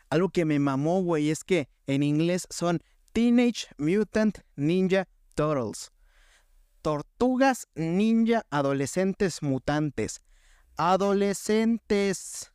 algo 0.09 0.29
que 0.29 0.45
me 0.45 0.59
mamó, 0.59 1.03
güey, 1.03 1.31
es 1.31 1.43
que 1.43 1.69
en 1.87 2.03
inglés 2.03 2.47
son 2.51 2.81
Teenage 3.17 3.69
Mutant 3.79 4.41
Ninja 4.57 5.09
Turtles. 5.35 5.91
Tortugas 6.83 7.67
ninja 7.75 8.45
adolescentes 8.51 9.43
mutantes. 9.43 10.21
Adolescentes. 10.77 12.53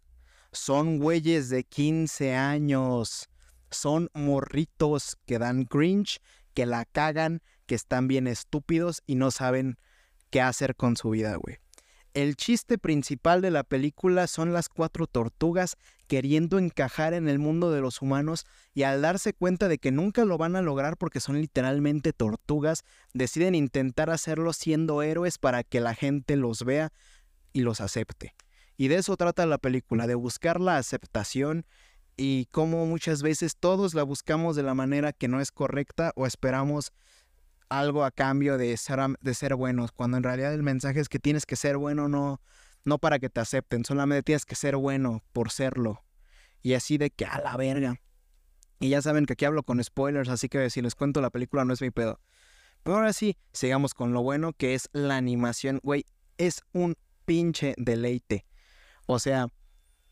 Son 0.51 0.99
güeyes 0.99 1.49
de 1.49 1.63
15 1.63 2.35
años. 2.35 3.27
Son 3.71 4.11
morritos 4.13 5.17
que 5.25 5.39
dan 5.39 5.65
cringe, 5.65 6.19
que 6.53 6.67
la 6.67 6.85
cagan, 6.85 7.41
que 7.65 7.73
están 7.73 8.07
bien 8.07 8.27
estúpidos 8.27 9.01
y 9.07 9.15
no 9.15 9.31
saben 9.31 9.77
qué 10.29 10.41
hacer 10.41 10.75
con 10.75 10.95
su 10.95 11.09
vida, 11.09 11.37
güey. 11.37 11.57
El 12.13 12.35
chiste 12.35 12.77
principal 12.77 13.41
de 13.41 13.51
la 13.51 13.63
película 13.63 14.27
son 14.27 14.51
las 14.51 14.67
cuatro 14.67 15.07
tortugas 15.07 15.77
queriendo 16.07 16.59
encajar 16.59 17.13
en 17.13 17.29
el 17.29 17.39
mundo 17.39 17.71
de 17.71 17.79
los 17.79 18.01
humanos 18.01 18.45
y 18.73 18.83
al 18.83 19.01
darse 19.01 19.33
cuenta 19.33 19.69
de 19.69 19.77
que 19.77 19.91
nunca 19.91 20.25
lo 20.25 20.37
van 20.37 20.57
a 20.57 20.61
lograr 20.61 20.97
porque 20.97 21.21
son 21.21 21.39
literalmente 21.39 22.11
tortugas, 22.11 22.83
deciden 23.13 23.55
intentar 23.55 24.09
hacerlo 24.09 24.51
siendo 24.51 25.01
héroes 25.03 25.37
para 25.37 25.63
que 25.63 25.79
la 25.79 25.95
gente 25.95 26.35
los 26.35 26.65
vea 26.65 26.91
y 27.53 27.61
los 27.61 27.79
acepte. 27.79 28.35
Y 28.75 28.89
de 28.89 28.95
eso 28.95 29.15
trata 29.15 29.45
la 29.45 29.57
película, 29.57 30.05
de 30.05 30.15
buscar 30.15 30.59
la 30.59 30.75
aceptación 30.75 31.65
y 32.17 32.47
cómo 32.51 32.85
muchas 32.85 33.21
veces 33.21 33.55
todos 33.55 33.93
la 33.93 34.03
buscamos 34.03 34.57
de 34.57 34.63
la 34.63 34.73
manera 34.73 35.13
que 35.13 35.29
no 35.29 35.39
es 35.39 35.49
correcta 35.51 36.11
o 36.17 36.27
esperamos 36.27 36.91
algo 37.71 38.03
a 38.03 38.11
cambio 38.11 38.57
de 38.57 38.75
ser, 38.75 38.99
de 39.21 39.33
ser 39.33 39.55
buenos, 39.55 39.93
cuando 39.93 40.17
en 40.17 40.23
realidad 40.23 40.53
el 40.53 40.61
mensaje 40.61 40.99
es 40.99 41.07
que 41.07 41.19
tienes 41.19 41.45
que 41.45 41.55
ser 41.55 41.77
bueno, 41.77 42.09
no, 42.09 42.41
no 42.83 42.99
para 42.99 43.17
que 43.17 43.29
te 43.29 43.39
acepten, 43.39 43.85
solamente 43.85 44.23
tienes 44.23 44.45
que 44.45 44.55
ser 44.55 44.75
bueno 44.75 45.23
por 45.31 45.51
serlo. 45.51 46.03
Y 46.61 46.73
así 46.73 46.97
de 46.97 47.09
que 47.09 47.25
a 47.25 47.39
la 47.39 47.55
verga. 47.55 47.95
Y 48.79 48.89
ya 48.89 49.01
saben 49.01 49.25
que 49.25 49.33
aquí 49.33 49.45
hablo 49.45 49.63
con 49.63 49.81
spoilers, 49.81 50.27
así 50.27 50.49
que 50.49 50.69
si 50.69 50.81
les 50.81 50.95
cuento 50.95 51.21
la 51.21 51.29
película 51.29 51.63
no 51.63 51.73
es 51.73 51.81
mi 51.81 51.91
pedo. 51.91 52.19
Pero 52.83 52.97
ahora 52.97 53.13
sí, 53.13 53.37
sigamos 53.53 53.93
con 53.93 54.11
lo 54.11 54.21
bueno 54.21 54.51
que 54.53 54.73
es 54.73 54.89
la 54.91 55.15
animación. 55.15 55.79
Güey, 55.81 56.05
es 56.37 56.63
un 56.73 56.97
pinche 57.25 57.73
deleite. 57.77 58.45
O 59.05 59.17
sea, 59.17 59.47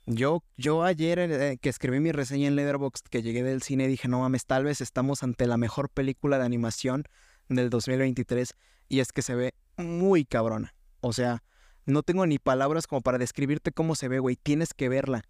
yo, 0.05 0.43
yo 0.55 0.83
ayer 0.83 1.19
eh, 1.19 1.57
que 1.61 1.69
escribí 1.69 1.99
mi 1.99 2.13
reseña 2.13 2.47
en 2.47 2.55
Letterboxd, 2.55 3.07
que 3.09 3.21
llegué 3.21 3.43
del 3.43 3.63
cine, 3.63 3.87
dije, 3.87 4.07
no 4.07 4.21
mames, 4.21 4.45
tal 4.45 4.63
vez 4.63 4.79
estamos 4.79 5.23
ante 5.23 5.45
la 5.45 5.57
mejor 5.57 5.89
película 5.89 6.37
de 6.37 6.45
animación 6.45 7.03
del 7.49 7.69
2023 7.69 8.55
y 8.87 8.99
es 8.99 9.11
que 9.11 9.21
se 9.21 9.35
ve 9.35 9.53
muy 9.77 10.25
cabrona. 10.25 10.73
O 11.01 11.13
sea, 11.13 11.43
no 11.85 12.03
tengo 12.03 12.25
ni 12.25 12.39
palabras 12.39 12.87
como 12.87 13.01
para 13.01 13.17
describirte 13.17 13.71
cómo 13.71 13.95
se 13.95 14.07
ve, 14.07 14.19
güey. 14.19 14.35
Tienes 14.35 14.73
que 14.73 14.89
verla. 14.89 15.23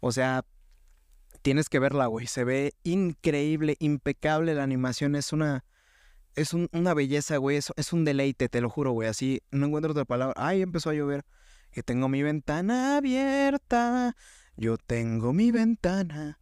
O 0.00 0.12
sea, 0.12 0.44
tienes 1.42 1.68
que 1.68 1.78
verla, 1.78 2.06
güey. 2.06 2.26
Se 2.26 2.44
ve 2.44 2.74
increíble, 2.82 3.76
impecable 3.78 4.54
la 4.54 4.62
animación. 4.62 5.14
Es 5.14 5.32
una... 5.32 5.64
Es 6.36 6.54
una 6.54 6.94
belleza, 6.94 7.38
güey. 7.38 7.56
Es, 7.56 7.92
un 7.92 8.04
deleite, 8.04 8.48
te 8.48 8.60
lo 8.60 8.70
juro, 8.70 8.92
güey. 8.92 9.08
Así, 9.08 9.42
no 9.50 9.66
encuentro 9.66 9.90
otra 9.90 10.04
palabra. 10.04 10.34
Ay, 10.36 10.62
empezó 10.62 10.90
a 10.90 10.94
llover. 10.94 11.24
Que 11.72 11.82
tengo 11.82 12.08
mi 12.08 12.22
ventana 12.22 12.96
abierta. 12.98 14.16
Yo 14.56 14.78
tengo 14.78 15.32
mi 15.32 15.50
ventana. 15.50 16.38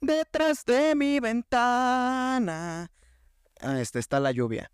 Detrás 0.00 0.64
de 0.64 0.94
mi 0.94 1.20
ventana 1.20 2.90
este, 3.62 3.98
está 3.98 4.20
la 4.20 4.32
lluvia. 4.32 4.70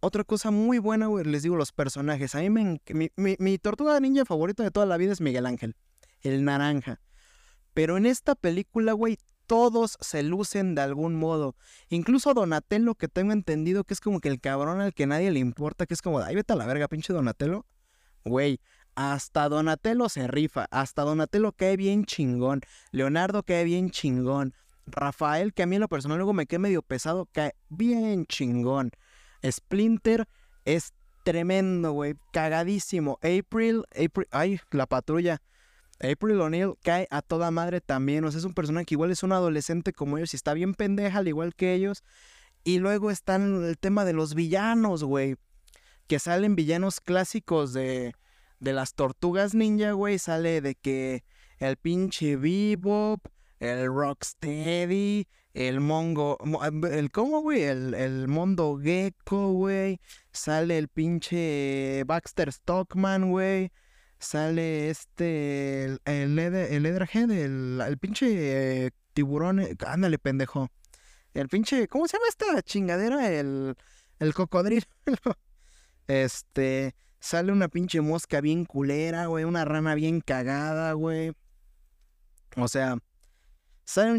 otra 0.00 0.24
cosa 0.24 0.50
muy 0.50 0.78
buena, 0.78 1.06
güey, 1.06 1.24
les 1.24 1.42
digo 1.42 1.56
los 1.56 1.72
personajes. 1.72 2.34
A 2.34 2.40
mí 2.40 2.50
me... 2.50 2.80
Mi, 2.88 3.36
mi, 3.38 3.58
tortuga 3.58 3.98
ninja 4.00 4.24
favorita 4.24 4.62
de 4.62 4.70
toda 4.70 4.86
la 4.86 4.96
vida 4.96 5.12
es 5.12 5.20
Miguel 5.20 5.46
Ángel, 5.46 5.76
el 6.22 6.44
naranja. 6.44 7.00
Pero 7.72 7.96
en 7.96 8.06
esta 8.06 8.34
película, 8.34 8.92
güey, 8.92 9.18
todos 9.46 9.96
se 10.00 10.22
lucen 10.22 10.74
de 10.74 10.82
algún 10.82 11.14
modo. 11.14 11.56
Incluso 11.88 12.34
Donatello, 12.34 12.94
que 12.94 13.08
tengo 13.08 13.32
entendido 13.32 13.84
que 13.84 13.94
es 13.94 14.00
como 14.00 14.20
que 14.20 14.28
el 14.28 14.40
cabrón 14.40 14.80
al 14.80 14.94
que 14.94 15.06
nadie 15.06 15.30
le 15.30 15.40
importa, 15.40 15.86
que 15.86 15.94
es 15.94 16.02
como, 16.02 16.20
ay, 16.20 16.34
vete 16.34 16.52
a 16.52 16.56
la 16.56 16.66
verga, 16.66 16.88
pinche 16.88 17.12
Donatello. 17.12 17.66
Güey, 18.24 18.60
hasta 18.94 19.48
Donatello 19.48 20.08
se 20.08 20.26
rifa, 20.28 20.66
hasta 20.70 21.02
Donatello 21.02 21.52
cae 21.52 21.76
bien 21.76 22.04
chingón, 22.04 22.60
Leonardo 22.90 23.42
cae 23.42 23.64
bien 23.64 23.90
chingón, 23.90 24.54
Rafael, 24.86 25.52
que 25.52 25.62
a 25.62 25.66
mí 25.66 25.76
en 25.76 25.80
lo 25.80 25.88
personal 25.88 26.18
luego 26.18 26.32
me 26.32 26.46
quedé 26.46 26.58
medio 26.58 26.82
pesado, 26.82 27.28
cae 27.32 27.54
bien 27.68 28.26
chingón. 28.26 28.90
Splinter 29.44 30.26
es 30.64 30.92
tremendo, 31.24 31.92
güey, 31.92 32.14
cagadísimo. 32.32 33.18
April, 33.22 33.84
April, 33.92 34.28
ay, 34.30 34.60
la 34.70 34.86
patrulla. 34.86 35.42
April 36.00 36.40
O'Neil 36.40 36.74
cae 36.82 37.06
a 37.10 37.22
toda 37.22 37.50
madre 37.50 37.80
también. 37.80 38.24
O 38.24 38.30
sea, 38.30 38.38
es 38.38 38.44
un 38.44 38.54
personaje 38.54 38.86
que 38.86 38.94
igual 38.94 39.10
es 39.10 39.22
un 39.22 39.32
adolescente 39.32 39.92
como 39.92 40.18
ellos 40.18 40.34
y 40.34 40.36
está 40.36 40.54
bien 40.54 40.74
pendeja, 40.74 41.18
al 41.18 41.28
igual 41.28 41.54
que 41.54 41.74
ellos. 41.74 42.04
Y 42.62 42.78
luego 42.78 43.10
están 43.10 43.64
el 43.64 43.78
tema 43.78 44.04
de 44.04 44.12
los 44.12 44.34
villanos, 44.34 45.04
güey. 45.04 45.36
Que 46.06 46.18
salen 46.18 46.56
villanos 46.56 47.00
clásicos 47.00 47.72
de, 47.72 48.14
de 48.60 48.72
las 48.72 48.94
tortugas 48.94 49.54
ninja, 49.54 49.92
güey. 49.92 50.18
Sale 50.18 50.60
de 50.60 50.74
que 50.74 51.24
el 51.58 51.76
pinche 51.76 52.36
Bebop, 52.36 53.20
el 53.60 53.86
Rocksteady, 53.86 55.26
el 55.54 55.80
Mongo, 55.80 56.38
el 56.90 57.10
¿cómo, 57.10 57.40
güey? 57.40 57.62
El, 57.62 57.94
el 57.94 58.28
Mondo 58.28 58.78
Gecko, 58.82 59.52
güey. 59.52 60.00
Sale 60.32 60.78
el 60.78 60.88
pinche 60.88 62.02
Baxter 62.04 62.52
Stockman, 62.52 63.30
güey. 63.30 63.70
Sale 64.18 64.90
este, 64.90 65.84
el, 65.84 66.00
el, 66.04 66.38
el 66.38 66.86
el, 66.86 67.98
pinche 67.98 68.90
tiburón, 69.12 69.60
eh, 69.60 69.76
ándale, 69.86 70.18
pendejo. 70.18 70.68
El 71.34 71.48
pinche, 71.48 71.88
¿cómo 71.88 72.08
se 72.08 72.16
llama 72.16 72.26
esta 72.28 72.62
chingadera? 72.62 73.30
El, 73.32 73.76
el 74.18 74.34
cocodrilo. 74.34 74.86
este, 76.06 76.94
sale 77.20 77.52
una 77.52 77.68
pinche 77.68 78.00
mosca 78.00 78.40
bien 78.40 78.64
culera, 78.64 79.26
güey. 79.26 79.44
Una 79.44 79.64
rana 79.64 79.94
bien 79.94 80.20
cagada, 80.20 80.92
güey. 80.94 81.32
O 82.56 82.68
sea, 82.68 82.98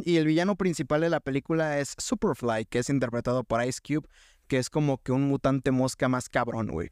y 0.05 0.17
el 0.17 0.25
villano 0.25 0.55
principal 0.55 1.01
de 1.01 1.09
la 1.09 1.19
película 1.19 1.79
es 1.79 1.95
Superfly, 1.97 2.65
que 2.65 2.79
es 2.79 2.89
interpretado 2.89 3.43
por 3.43 3.63
Ice 3.63 3.79
Cube, 3.85 4.07
que 4.47 4.57
es 4.57 4.69
como 4.69 4.97
que 4.99 5.11
un 5.11 5.27
mutante 5.27 5.71
mosca 5.71 6.07
más 6.07 6.29
cabrón, 6.29 6.67
güey. 6.67 6.89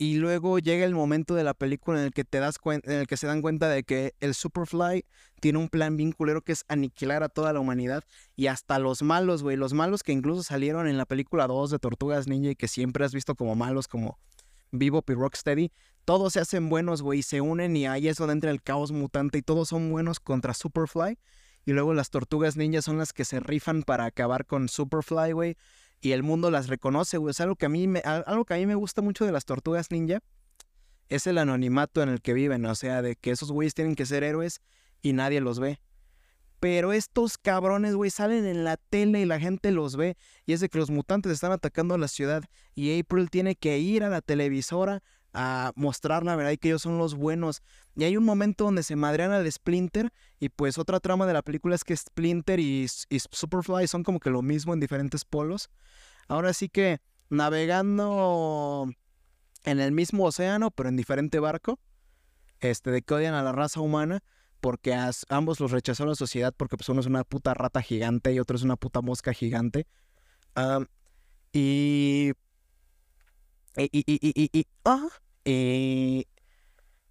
Y 0.00 0.18
luego 0.18 0.60
llega 0.60 0.84
el 0.84 0.94
momento 0.94 1.34
de 1.34 1.42
la 1.42 1.54
película 1.54 1.98
en 1.98 2.04
el 2.04 2.12
que 2.12 2.22
te 2.24 2.38
das 2.38 2.58
cuenta, 2.58 2.92
en 2.92 3.00
el 3.00 3.08
que 3.08 3.16
se 3.16 3.26
dan 3.26 3.42
cuenta 3.42 3.68
de 3.68 3.82
que 3.82 4.14
el 4.20 4.32
Superfly 4.34 5.04
tiene 5.40 5.58
un 5.58 5.68
plan 5.68 5.96
bien 5.96 6.12
culero 6.12 6.40
que 6.40 6.52
es 6.52 6.64
aniquilar 6.68 7.24
a 7.24 7.28
toda 7.28 7.52
la 7.52 7.58
humanidad 7.58 8.04
y 8.36 8.46
hasta 8.46 8.78
los 8.78 9.02
malos, 9.02 9.42
güey. 9.42 9.56
Los 9.56 9.72
malos 9.72 10.04
que 10.04 10.12
incluso 10.12 10.44
salieron 10.44 10.86
en 10.86 10.98
la 10.98 11.04
película 11.04 11.48
2 11.48 11.70
de 11.70 11.80
Tortugas 11.80 12.28
Ninja 12.28 12.50
y 12.50 12.54
que 12.54 12.68
siempre 12.68 13.04
has 13.04 13.12
visto 13.12 13.34
como 13.34 13.56
malos, 13.56 13.88
como 13.88 14.20
Vivo 14.70 15.02
y 15.08 15.14
Rocksteady. 15.14 15.72
Todos 16.04 16.34
se 16.34 16.40
hacen 16.40 16.68
buenos, 16.68 17.02
güey, 17.02 17.18
y 17.18 17.22
se 17.22 17.40
unen 17.40 17.76
y 17.76 17.86
ahí 17.86 18.06
es 18.06 18.18
donde 18.18 18.34
entra 18.34 18.52
el 18.52 18.62
caos 18.62 18.92
mutante 18.92 19.38
y 19.38 19.42
todos 19.42 19.68
son 19.68 19.90
buenos 19.90 20.20
contra 20.20 20.54
Superfly. 20.54 21.18
Y 21.68 21.74
luego 21.74 21.92
las 21.92 22.08
tortugas 22.08 22.56
ninjas 22.56 22.86
son 22.86 22.96
las 22.96 23.12
que 23.12 23.26
se 23.26 23.40
rifan 23.40 23.82
para 23.82 24.06
acabar 24.06 24.46
con 24.46 24.70
Superfly, 24.70 25.32
güey. 25.32 25.58
Y 26.00 26.12
el 26.12 26.22
mundo 26.22 26.50
las 26.50 26.68
reconoce, 26.68 27.18
güey. 27.18 27.32
Es 27.32 27.42
algo 27.42 27.56
que 27.56 27.66
a 27.66 27.68
mí 27.68 27.86
me, 27.86 28.00
algo 28.00 28.46
que 28.46 28.54
a 28.54 28.56
mí 28.56 28.64
me 28.64 28.74
gusta 28.74 29.02
mucho 29.02 29.26
de 29.26 29.32
las 29.32 29.44
tortugas 29.44 29.90
ninja. 29.90 30.20
Es 31.10 31.26
el 31.26 31.36
anonimato 31.36 32.02
en 32.02 32.08
el 32.08 32.22
que 32.22 32.32
viven. 32.32 32.64
O 32.64 32.74
sea, 32.74 33.02
de 33.02 33.16
que 33.16 33.32
esos 33.32 33.52
güeyes 33.52 33.74
tienen 33.74 33.96
que 33.96 34.06
ser 34.06 34.24
héroes 34.24 34.62
y 35.02 35.12
nadie 35.12 35.42
los 35.42 35.60
ve. 35.60 35.78
Pero 36.58 36.94
estos 36.94 37.36
cabrones, 37.36 37.94
güey, 37.96 38.10
salen 38.10 38.46
en 38.46 38.64
la 38.64 38.78
tele 38.78 39.20
y 39.20 39.26
la 39.26 39.38
gente 39.38 39.70
los 39.70 39.94
ve. 39.94 40.16
Y 40.46 40.54
es 40.54 40.60
de 40.60 40.70
que 40.70 40.78
los 40.78 40.88
mutantes 40.88 41.32
están 41.32 41.52
atacando 41.52 41.96
a 41.96 41.98
la 41.98 42.08
ciudad. 42.08 42.44
Y 42.74 42.98
April 42.98 43.28
tiene 43.28 43.56
que 43.56 43.78
ir 43.78 44.04
a 44.04 44.08
la 44.08 44.22
televisora 44.22 45.02
a 45.40 45.70
mostrar 45.76 46.24
la 46.24 46.34
verdad 46.34 46.50
y 46.50 46.58
que 46.58 46.66
ellos 46.66 46.82
son 46.82 46.98
los 46.98 47.14
buenos. 47.14 47.62
Y 47.94 48.02
hay 48.02 48.16
un 48.16 48.24
momento 48.24 48.64
donde 48.64 48.82
se 48.82 48.96
madrean 48.96 49.30
al 49.30 49.50
Splinter 49.50 50.12
y 50.40 50.48
pues 50.48 50.78
otra 50.78 50.98
trama 50.98 51.26
de 51.26 51.32
la 51.32 51.42
película 51.42 51.76
es 51.76 51.84
que 51.84 51.96
Splinter 51.96 52.58
y, 52.58 52.88
Superfly 52.88 53.86
son 53.86 54.02
como 54.02 54.18
que 54.18 54.30
lo 54.30 54.42
mismo 54.42 54.74
en 54.74 54.80
diferentes 54.80 55.24
polos. 55.24 55.70
Ahora 56.26 56.52
sí 56.52 56.68
que 56.68 57.00
navegando 57.30 58.90
en 59.62 59.78
el 59.78 59.92
mismo 59.92 60.24
océano 60.24 60.72
pero 60.72 60.88
en 60.88 60.96
diferente 60.96 61.38
barco, 61.38 61.78
este, 62.58 62.90
de 62.90 63.02
que 63.02 63.14
odian 63.14 63.34
a 63.34 63.44
la 63.44 63.52
raza 63.52 63.78
humana 63.78 64.24
porque 64.60 64.92
ambos 65.28 65.60
los 65.60 65.70
rechazó 65.70 66.04
la 66.04 66.16
sociedad 66.16 66.52
porque 66.56 66.76
pues 66.76 66.88
uno 66.88 66.98
es 66.98 67.06
una 67.06 67.22
puta 67.22 67.54
rata 67.54 67.80
gigante 67.80 68.32
y 68.32 68.40
otro 68.40 68.56
es 68.56 68.64
una 68.64 68.74
puta 68.74 69.02
mosca 69.02 69.32
gigante. 69.32 69.86
y 71.52 72.32
y, 73.76 73.84
y, 73.92 74.18
y, 74.20 74.50
y, 74.52 74.66
eh, 75.50 76.24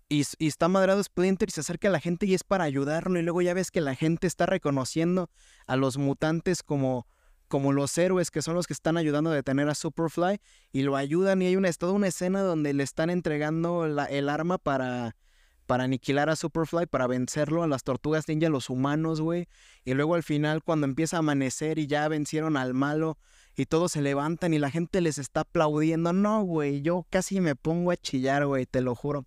y, 0.10 0.24
y, 0.38 0.48
está 0.48 0.68
madrado 0.68 1.04
Splinter 1.04 1.50
y 1.50 1.52
se 1.52 1.62
acerca 1.62 1.88
a 1.88 1.92
la 1.92 2.00
gente 2.00 2.28
y 2.28 2.36
es 2.36 2.44
para 2.44 2.66
ayudarlo. 2.66 3.20
Y 3.20 3.24
luego 3.24 3.42
ya 3.42 3.56
ves 3.56 3.72
que 3.72 3.82
la 3.82 3.96
gente 3.96 4.28
está 4.28 4.46
reconociendo 4.46 5.32
a 5.66 5.76
los 5.76 5.98
mutantes 5.98 6.62
como, 6.62 7.08
como 7.48 7.74
los 7.74 7.98
héroes 7.98 8.30
que 8.30 8.44
son 8.44 8.54
los 8.54 8.68
que 8.68 8.74
están 8.74 8.96
ayudando 8.96 9.32
a 9.32 9.36
detener 9.36 9.68
a 9.70 9.76
Superfly. 9.76 10.40
Y 10.72 10.84
lo 10.84 10.96
ayudan 10.96 11.42
y 11.42 11.48
hay 11.48 11.56
una, 11.56 11.74
toda 11.74 11.94
una 11.94 12.10
escena 12.10 12.42
donde 12.42 12.74
le 12.74 12.84
están 12.84 13.10
entregando 13.10 13.86
el 13.86 14.30
arma 14.30 14.60
para, 14.60 15.16
para 15.66 15.86
aniquilar 15.86 16.30
a 16.30 16.36
Superfly, 16.36 16.86
para 16.86 17.08
vencerlo 17.08 17.64
a 17.64 17.68
las 17.68 17.84
tortugas 17.84 18.28
ninja, 18.28 18.50
los 18.50 18.70
humanos, 18.70 19.20
güey. 19.20 19.48
Y 19.84 19.96
luego 19.96 20.14
al 20.14 20.24
final, 20.24 20.64
cuando 20.64 20.86
empieza 20.86 21.18
a 21.18 21.20
amanecer 21.20 21.80
y 21.80 21.88
ya 21.88 22.08
vencieron 22.08 22.56
al 22.56 22.76
malo, 22.76 23.18
y 23.58 23.66
todos 23.66 23.92
se 23.92 24.02
levantan 24.02 24.54
y 24.54 24.60
la 24.60 24.70
gente 24.70 25.02
les 25.02 25.18
está 25.18 25.42
aplaudiendo. 25.42 26.14
No, 26.14 26.44
güey, 26.44 26.82
yo 26.84 27.06
casi 27.10 27.42
me 27.42 27.56
pongo 27.56 27.90
a 27.92 27.98
chillar, 27.98 28.46
güey, 28.46 28.68
te 28.68 28.82
lo 28.82 28.94
juro. 28.94 29.26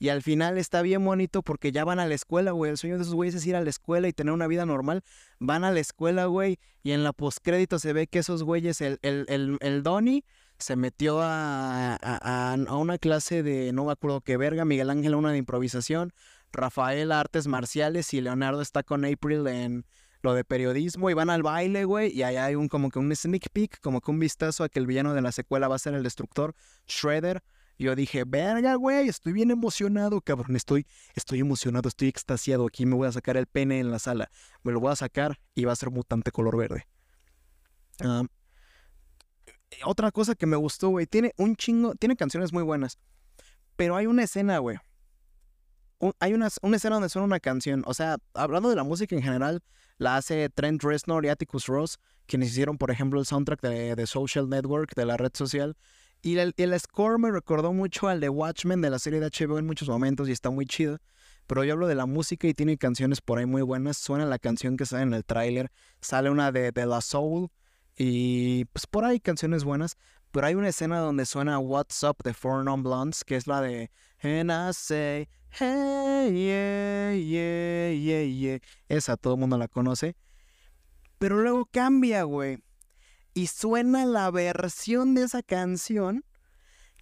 Y 0.00 0.08
al 0.08 0.22
final 0.22 0.58
está 0.58 0.82
bien 0.82 1.04
bonito 1.04 1.42
porque 1.42 1.70
ya 1.70 1.84
van 1.84 2.00
a 2.00 2.06
la 2.06 2.14
escuela, 2.14 2.50
güey. 2.50 2.72
El 2.72 2.76
sueño 2.76 2.96
de 2.96 3.02
esos 3.02 3.14
güeyes 3.14 3.36
es 3.36 3.46
ir 3.46 3.54
a 3.54 3.60
la 3.60 3.70
escuela 3.70 4.08
y 4.08 4.12
tener 4.12 4.34
una 4.34 4.48
vida 4.48 4.66
normal. 4.66 5.02
Van 5.38 5.62
a 5.62 5.70
la 5.70 5.78
escuela, 5.80 6.26
güey. 6.26 6.58
Y 6.82 6.90
en 6.90 7.04
la 7.04 7.12
postcrédito 7.12 7.78
se 7.78 7.92
ve 7.92 8.08
que 8.08 8.18
esos 8.18 8.42
güeyes, 8.42 8.80
el, 8.80 8.98
el, 9.02 9.26
el, 9.28 9.58
el 9.60 9.82
Donnie, 9.84 10.24
se 10.58 10.74
metió 10.74 11.20
a, 11.22 11.96
a, 12.02 12.54
a 12.54 12.76
una 12.76 12.98
clase 12.98 13.44
de, 13.44 13.72
no 13.72 13.84
me 13.84 13.92
acuerdo 13.92 14.20
qué 14.22 14.36
verga, 14.36 14.64
Miguel 14.64 14.90
Ángel 14.90 15.14
una 15.14 15.30
de 15.30 15.38
improvisación, 15.38 16.12
Rafael 16.52 17.12
artes 17.12 17.46
marciales 17.46 18.12
y 18.12 18.20
Leonardo 18.20 18.60
está 18.60 18.82
con 18.82 19.04
April 19.04 19.46
en 19.46 19.84
lo 20.22 20.34
de 20.34 20.44
periodismo 20.44 21.10
y 21.10 21.14
van 21.14 21.30
al 21.30 21.42
baile, 21.42 21.84
güey, 21.84 22.12
y 22.12 22.22
ahí 22.22 22.36
hay 22.36 22.54
un 22.54 22.68
como 22.68 22.90
que 22.90 22.98
un 22.98 23.14
sneak 23.14 23.50
peek, 23.52 23.80
como 23.80 24.00
que 24.00 24.10
un 24.10 24.18
vistazo 24.18 24.64
a 24.64 24.68
que 24.68 24.78
el 24.78 24.86
villano 24.86 25.14
de 25.14 25.22
la 25.22 25.32
secuela 25.32 25.68
va 25.68 25.76
a 25.76 25.78
ser 25.78 25.94
el 25.94 26.02
destructor 26.02 26.54
Shredder. 26.86 27.42
Yo 27.78 27.94
dije, 27.94 28.24
verga, 28.26 28.74
güey, 28.74 29.08
estoy 29.08 29.32
bien 29.32 29.52
emocionado, 29.52 30.20
cabrón, 30.20 30.56
estoy, 30.56 30.84
estoy 31.14 31.38
emocionado, 31.38 31.88
estoy 31.88 32.08
extasiado, 32.08 32.66
aquí 32.66 32.84
me 32.86 32.96
voy 32.96 33.06
a 33.06 33.12
sacar 33.12 33.36
el 33.36 33.46
pene 33.46 33.78
en 33.78 33.92
la 33.92 34.00
sala, 34.00 34.30
me 34.64 34.72
lo 34.72 34.80
voy 34.80 34.90
a 34.90 34.96
sacar 34.96 35.38
y 35.54 35.64
va 35.64 35.72
a 35.72 35.76
ser 35.76 35.90
mutante 35.90 36.32
color 36.32 36.56
verde. 36.56 36.88
otra 39.84 40.10
cosa 40.10 40.34
que 40.34 40.46
me 40.46 40.56
gustó, 40.56 40.88
güey, 40.88 41.06
tiene 41.06 41.32
un 41.36 41.54
chingo, 41.54 41.94
tiene 41.94 42.16
canciones 42.16 42.52
muy 42.52 42.64
buenas, 42.64 42.98
pero 43.76 43.94
hay 43.94 44.06
una 44.06 44.24
escena, 44.24 44.58
güey, 44.58 44.78
hay 46.20 46.34
una, 46.34 46.48
una, 46.62 46.76
escena 46.76 46.96
donde 46.96 47.08
suena 47.08 47.26
una 47.26 47.40
canción. 47.40 47.82
O 47.86 47.94
sea, 47.94 48.18
hablando 48.34 48.68
de 48.68 48.76
la 48.76 48.84
música 48.84 49.14
en 49.16 49.22
general, 49.22 49.62
la 49.98 50.16
hace 50.16 50.48
Trent 50.50 50.82
Reznor 50.82 51.24
y 51.24 51.28
Atticus 51.28 51.66
Ross, 51.66 51.98
quienes 52.26 52.50
hicieron, 52.50 52.78
por 52.78 52.90
ejemplo, 52.90 53.18
el 53.18 53.26
soundtrack 53.26 53.60
de, 53.60 54.06
Social 54.06 54.48
Network, 54.48 54.94
de 54.94 55.06
la 55.06 55.16
red 55.16 55.32
social. 55.34 55.76
Y 56.22 56.36
el, 56.38 56.54
el, 56.56 56.78
score 56.78 57.18
me 57.18 57.30
recordó 57.30 57.72
mucho 57.72 58.08
al 58.08 58.20
de 58.20 58.28
Watchmen 58.28 58.80
de 58.80 58.90
la 58.90 58.98
serie 58.98 59.20
de 59.20 59.26
HBO 59.26 59.58
en 59.58 59.66
muchos 59.66 59.88
momentos 59.88 60.28
y 60.28 60.32
está 60.32 60.50
muy 60.50 60.66
chido. 60.66 60.98
Pero 61.46 61.64
yo 61.64 61.72
hablo 61.72 61.86
de 61.86 61.94
la 61.94 62.06
música 62.06 62.46
y 62.46 62.54
tiene 62.54 62.76
canciones 62.76 63.20
por 63.20 63.38
ahí 63.38 63.46
muy 63.46 63.62
buenas. 63.62 63.96
Suena 63.96 64.26
la 64.26 64.38
canción 64.38 64.76
que 64.76 64.84
sale 64.84 65.04
en 65.04 65.14
el 65.14 65.24
tráiler. 65.24 65.70
Sale 66.00 66.28
una 66.28 66.52
de, 66.52 66.72
de 66.72 66.86
La 66.86 67.00
Soul. 67.00 67.48
Y 67.96 68.66
pues 68.66 68.86
por 68.86 69.04
ahí 69.04 69.18
canciones 69.18 69.64
buenas. 69.64 69.96
Pero 70.30 70.46
hay 70.46 70.54
una 70.54 70.68
escena 70.68 70.98
donde 70.98 71.24
suena 71.24 71.58
What's 71.58 72.02
Up 72.02 72.18
de 72.22 72.34
Four 72.34 72.64
Non 72.64 72.82
Blondes, 72.82 73.24
que 73.24 73.36
es 73.36 73.46
la 73.46 73.62
de 73.62 73.90
And 74.22 74.50
I 74.50 74.72
say, 74.74 75.28
hey, 75.50 76.30
yeah, 76.32 77.12
yeah, 77.14 77.90
yeah, 77.92 78.22
yeah. 78.22 78.58
Esa 78.88 79.16
todo 79.16 79.36
mundo 79.36 79.58
la 79.58 79.68
conoce. 79.68 80.16
Pero 81.18 81.42
luego 81.42 81.66
cambia, 81.66 82.22
güey. 82.22 82.58
Y 83.34 83.46
suena 83.46 84.04
la 84.06 84.30
versión 84.30 85.14
de 85.14 85.24
esa 85.24 85.42
canción, 85.42 86.24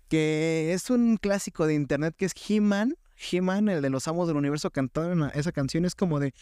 que 0.09 0.73
es 0.73 0.91
un 0.91 1.17
clásico 1.17 1.67
de 1.67 1.75
internet, 1.75 2.15
que 2.17 2.27
es 2.27 2.35
He-Man. 2.49 2.97
He-Man, 3.31 3.69
el 3.69 3.83
de 3.83 3.91
los 3.91 4.07
amos 4.09 4.29
del 4.29 4.37
universo, 4.37 4.71
cantando 4.71 5.27
esa 5.29 5.53
canción. 5.53 5.85
Es 5.85 5.95
como 5.95 6.21
de... 6.21 6.35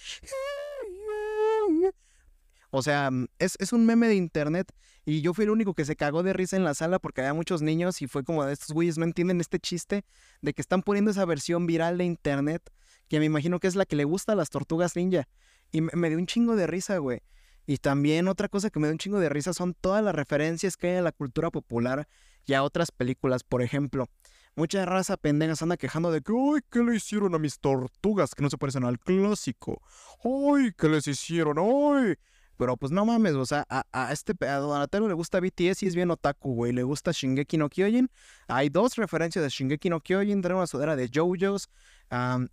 O 2.77 2.83
sea, 2.83 3.09
mm, 3.09 3.29
es, 3.39 3.55
es, 3.61 3.73
un 3.73 3.87
meme 3.87 4.09
de 4.09 4.17
internet 4.17 4.75
y 5.05 5.21
yo 5.21 5.33
fui 5.33 5.45
el 5.45 5.51
único 5.51 5.75
que 5.75 5.85
se 5.85 5.95
cagó 5.95 6.25
de 6.25 6.33
risa 6.33 6.57
en 6.57 6.65
la 6.65 6.75
sala 6.75 6.99
porque 6.99 7.21
había 7.21 7.33
muchos 7.33 7.63
niños 7.63 8.03
y 8.03 8.09
fue 8.09 8.25
como 8.25 8.45
de 8.45 8.53
estos 8.53 8.73
güeyes 8.73 8.99
no 8.99 9.05
entienden 9.05 9.41
este 9.41 9.61
chiste 9.61 10.05
de 10.43 10.55
que 10.55 10.61
están 10.61 10.83
poniendo 10.83 11.13
esa 11.13 11.25
versión 11.25 11.69
viral 11.69 11.99
de 11.99 12.05
internet 12.05 12.69
que 13.09 13.21
me 13.21 13.27
imagino 13.27 13.61
que 13.61 13.69
es 13.69 13.77
la 13.77 13.87
que 13.87 13.95
le 13.95 14.03
gusta 14.03 14.33
a 14.33 14.35
las 14.35 14.51
tortugas 14.51 14.97
ninja. 14.97 15.29
Y 15.71 15.83
me, 15.83 16.09
dio 16.09 16.19
un 16.19 16.27
chingo 16.27 16.57
de 16.57 16.67
risa, 16.67 16.99
güey. 16.99 17.23
Y 17.65 17.77
también 17.77 18.27
otra 18.27 18.49
cosa 18.49 18.71
que 18.71 18.81
me 18.81 18.89
dio 18.89 18.93
un 18.93 18.99
chingo 18.99 19.21
de 19.21 19.29
risa 19.29 19.53
son 19.53 19.75
todas 19.75 20.03
las 20.03 20.13
referencias 20.13 20.77
que 20.77 20.89
hay 20.89 20.97
a 20.97 21.03
la 21.03 21.13
cultura 21.13 21.53
popular 21.53 22.09
y 22.45 22.55
a 22.55 22.65
otras 22.65 22.91
películas. 22.91 23.45
Por 23.45 23.63
ejemplo, 23.63 24.09
mucha 24.57 24.85
raza 24.85 25.17
pendeja 25.17 25.55
se 25.55 25.65
anda 25.65 25.77
quejando 25.77 26.11
de 26.11 26.23
que, 26.23 26.33
¡ay, 26.33 26.61
qué 26.73 26.81
le 26.81 26.97
hicieron 26.97 27.37
a 27.37 27.39
mis 27.39 27.61
tortugas 27.61 28.35
que 28.35 28.43
no 28.43 28.51
se 28.51 28.59
parecen 28.59 28.83
al 28.83 28.99
clásico! 28.99 29.81
¡Ay, 30.25 30.73
qué 30.77 30.89
les 30.89 31.07
hicieron! 31.07 31.59
¡Ay! 31.59 32.17
Pero 32.57 32.77
pues 32.77 32.93
no 32.93 33.05
mames, 33.05 33.35
o 33.35 33.45
sea, 33.47 33.67
a, 33.69 34.13
este 34.13 34.33
a 34.47 34.57
Donatello 34.57 35.09
le 35.09 35.15
gusta 35.15 35.41
BTS 35.41 35.83
y 35.83 35.87
es 35.87 35.95
bien 35.95 36.11
otaku, 36.11 36.55
güey. 36.55 36.73
Le 36.73 36.83
gusta 36.83 37.11
Shingeki 37.13 37.59
no 37.59 37.69
Kyojin. 37.69 38.11
Hay 38.49 38.69
dos 38.69 38.97
referencias 38.97 39.43
de 39.43 39.49
Shingeki 39.49 39.91
no 39.91 40.01
Kyojin. 40.01 40.43
Trae 40.43 40.57
una 40.57 40.67
sudera 40.67 40.97
de 40.97 41.09
JoJo's. 41.13 41.69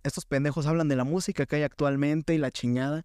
estos 0.02 0.26
pendejos 0.26 0.66
hablan 0.66 0.88
de 0.88 0.96
la 0.96 1.04
música 1.04 1.46
que 1.46 1.56
hay 1.56 1.62
actualmente 1.62 2.34
y 2.34 2.38
la 2.38 2.50
chingada. 2.50 3.04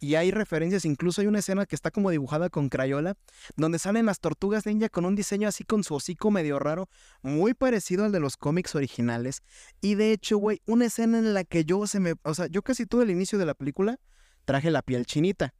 Y 0.00 0.16
hay 0.16 0.30
referencias, 0.32 0.84
incluso 0.84 1.20
hay 1.20 1.28
una 1.28 1.38
escena 1.38 1.64
que 1.66 1.74
está 1.74 1.90
como 1.90 2.10
dibujada 2.10 2.50
con 2.50 2.68
crayola, 2.68 3.16
donde 3.56 3.78
salen 3.78 4.04
las 4.04 4.20
tortugas 4.20 4.66
ninja 4.66 4.88
con 4.88 5.06
un 5.06 5.14
diseño 5.14 5.48
así 5.48 5.64
con 5.64 5.82
su 5.84 5.94
hocico 5.94 6.30
medio 6.30 6.58
raro, 6.58 6.88
muy 7.22 7.54
parecido 7.54 8.04
al 8.04 8.12
de 8.12 8.20
los 8.20 8.36
cómics 8.36 8.74
originales. 8.74 9.40
Y 9.80 9.94
de 9.94 10.12
hecho, 10.12 10.36
güey, 10.36 10.60
una 10.66 10.86
escena 10.86 11.18
en 11.18 11.32
la 11.32 11.44
que 11.44 11.64
yo 11.64 11.86
se 11.86 12.00
me. 12.00 12.14
O 12.22 12.34
sea, 12.34 12.48
yo 12.48 12.60
casi 12.62 12.84
todo 12.86 13.02
el 13.02 13.10
inicio 13.10 13.38
de 13.38 13.46
la 13.46 13.54
película 13.54 13.98
traje 14.44 14.70
la 14.70 14.82
piel 14.82 15.06
chinita. 15.06 15.54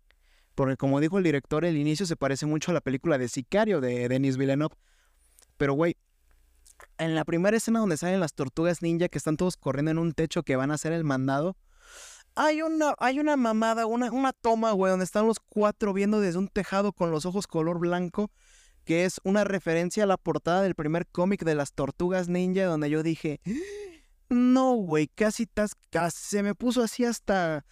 Porque 0.54 0.76
como 0.76 1.00
dijo 1.00 1.18
el 1.18 1.24
director, 1.24 1.64
el 1.64 1.76
inicio 1.76 2.06
se 2.06 2.16
parece 2.16 2.46
mucho 2.46 2.70
a 2.70 2.74
la 2.74 2.80
película 2.80 3.18
de 3.18 3.28
Sicario 3.28 3.80
de 3.80 4.08
Denis 4.08 4.36
Villeneuve. 4.36 4.76
Pero, 5.56 5.74
güey, 5.74 5.96
en 6.98 7.14
la 7.14 7.24
primera 7.24 7.56
escena 7.56 7.80
donde 7.80 7.96
salen 7.96 8.20
las 8.20 8.34
tortugas 8.34 8.82
ninja 8.82 9.08
que 9.08 9.18
están 9.18 9.36
todos 9.36 9.56
corriendo 9.56 9.90
en 9.90 9.98
un 9.98 10.12
techo 10.12 10.42
que 10.42 10.56
van 10.56 10.70
a 10.70 10.74
hacer 10.74 10.92
el 10.92 11.04
mandado, 11.04 11.56
hay 12.36 12.62
una, 12.62 12.94
hay 12.98 13.20
una 13.20 13.36
mamada, 13.36 13.86
una, 13.86 14.10
una 14.10 14.32
toma, 14.32 14.72
güey, 14.72 14.90
donde 14.90 15.04
están 15.04 15.26
los 15.26 15.38
cuatro 15.38 15.92
viendo 15.92 16.20
desde 16.20 16.38
un 16.38 16.48
tejado 16.48 16.92
con 16.92 17.10
los 17.10 17.26
ojos 17.26 17.46
color 17.46 17.78
blanco, 17.78 18.30
que 18.84 19.04
es 19.04 19.20
una 19.24 19.44
referencia 19.44 20.04
a 20.04 20.06
la 20.06 20.16
portada 20.16 20.62
del 20.62 20.74
primer 20.74 21.06
cómic 21.06 21.44
de 21.44 21.54
las 21.54 21.72
tortugas 21.72 22.28
ninja, 22.28 22.64
donde 22.64 22.90
yo 22.90 23.02
dije, 23.02 23.40
no, 24.28 24.74
güey, 24.74 25.08
casi, 25.08 25.48
casi 25.90 26.22
se 26.26 26.42
me 26.42 26.54
puso 26.54 26.82
así 26.82 27.04
hasta 27.04 27.64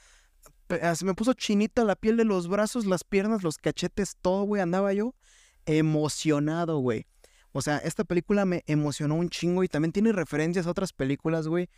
se 0.95 1.05
me 1.05 1.15
puso 1.15 1.33
chinita 1.35 1.85
la 1.85 1.97
piel 1.97 2.17
de 2.17 2.25
los 2.25 2.49
brazos, 2.49 2.87
las 2.87 3.05
piernas, 3.05 3.43
los 3.43 3.59
cachetes, 3.59 4.17
todo, 4.21 4.45
güey. 4.45 4.63
Andaba 4.63 4.93
yo 4.93 5.15
emocionado, 5.67 6.79
güey. 6.79 7.07
O 7.53 7.61
sea, 7.61 7.79
esta 7.79 8.05
película 8.05 8.45
me 8.45 8.63
emocionó 8.67 9.15
un 9.15 9.29
chingo 9.29 9.63
y 9.63 9.69
también 9.69 9.93
tiene 9.93 10.13
referencias 10.13 10.67
a 10.67 10.71
otras 10.71 10.93
películas, 10.93 11.49
güey. 11.49 11.69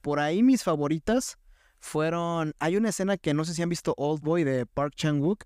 Por 0.00 0.20
ahí 0.20 0.42
mis 0.42 0.62
favoritas 0.62 1.38
fueron... 1.78 2.54
Hay 2.58 2.76
una 2.76 2.90
escena 2.90 3.16
que 3.16 3.34
no 3.34 3.44
sé 3.44 3.54
si 3.54 3.62
han 3.62 3.68
visto 3.68 3.94
Old 3.96 4.20
Boy 4.20 4.44
de 4.44 4.66
Park 4.66 4.94
Chan-wook. 4.94 5.44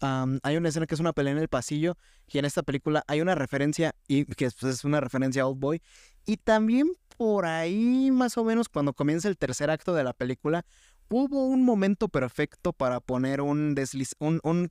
hay 0.00 0.56
una 0.56 0.68
escena 0.68 0.86
que 0.86 0.94
es 0.94 1.00
una 1.00 1.12
pelea 1.12 1.32
en 1.32 1.38
el 1.38 1.48
pasillo 1.48 1.96
y 2.28 2.38
en 2.38 2.44
esta 2.44 2.62
película 2.62 3.04
hay 3.08 3.20
una 3.20 3.34
referencia, 3.34 3.94
y 4.06 4.24
que 4.24 4.50
pues, 4.50 4.74
es 4.74 4.84
una 4.84 5.00
referencia 5.00 5.42
a 5.42 5.46
Old 5.46 5.58
Boy. 5.58 5.82
Y 6.24 6.36
también 6.36 6.92
por 7.16 7.46
ahí, 7.46 8.10
más 8.10 8.36
o 8.36 8.44
menos, 8.44 8.68
cuando 8.68 8.92
comienza 8.92 9.28
el 9.28 9.38
tercer 9.38 9.70
acto 9.70 9.94
de 9.94 10.04
la 10.04 10.12
película, 10.12 10.64
hubo 11.08 11.46
un 11.46 11.64
momento 11.64 12.08
perfecto 12.08 12.72
para 12.72 13.00
poner 13.00 13.40
un, 13.40 13.74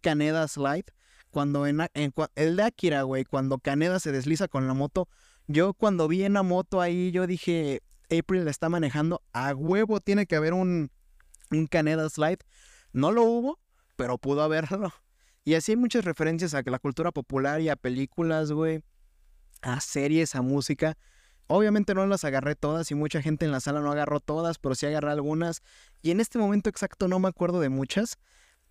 Caneda 0.02 0.48
slide. 0.48 0.86
Cuando 1.30 1.68
en, 1.68 1.82
el 2.36 2.56
de 2.56 2.64
Akira, 2.64 3.02
güey, 3.04 3.26
cuando 3.26 3.60
Caneda 3.60 4.00
se 4.00 4.12
desliza 4.12 4.48
con 4.48 4.68
la 4.68 4.74
moto. 4.74 5.10
Yo 5.48 5.74
cuando 5.74 6.08
vi 6.08 6.24
en 6.24 6.34
la 6.34 6.44
moto 6.44 6.82
ahí, 6.82 7.12
yo 7.12 7.28
dije, 7.28 7.82
April 8.06 8.46
la 8.46 8.52
está 8.52 8.70
manejando. 8.70 9.22
A 9.34 9.54
huevo 9.54 10.00
tiene 10.00 10.26
que 10.26 10.36
haber 10.36 10.54
un, 10.54 10.92
un 11.52 11.68
Caneda 11.68 12.10
slide. 12.10 12.40
No 12.94 13.12
lo 13.12 13.24
hubo, 13.24 13.60
pero 13.96 14.18
pudo 14.18 14.42
haberlo. 14.44 14.94
Y 15.48 15.54
así 15.54 15.74
hay 15.74 15.76
muchas 15.76 16.04
referencias 16.06 16.56
a 16.56 16.64
la 16.66 16.80
cultura 16.80 17.12
popular 17.12 17.62
y 17.62 17.70
a 17.70 17.76
películas, 17.76 18.52
güey. 18.52 18.82
A 19.62 19.80
series, 19.80 20.34
a 20.34 20.42
música. 20.42 20.98
Obviamente 21.48 21.94
no 21.94 22.06
las 22.08 22.24
agarré 22.24 22.56
todas 22.56 22.90
y 22.90 22.96
mucha 22.96 23.22
gente 23.22 23.46
en 23.46 23.52
la 23.52 23.60
sala 23.60 23.80
no 23.80 23.92
agarró 23.92 24.20
todas, 24.20 24.58
pero 24.58 24.74
sí 24.74 24.86
agarré 24.88 25.12
algunas. 25.12 25.62
Y 26.02 26.12
en 26.12 26.20
este 26.20 26.40
momento 26.40 26.70
exacto 26.70 27.08
no 27.08 27.20
me 27.20 27.28
acuerdo 27.28 27.60
de 27.60 27.70
muchas. 27.70 28.18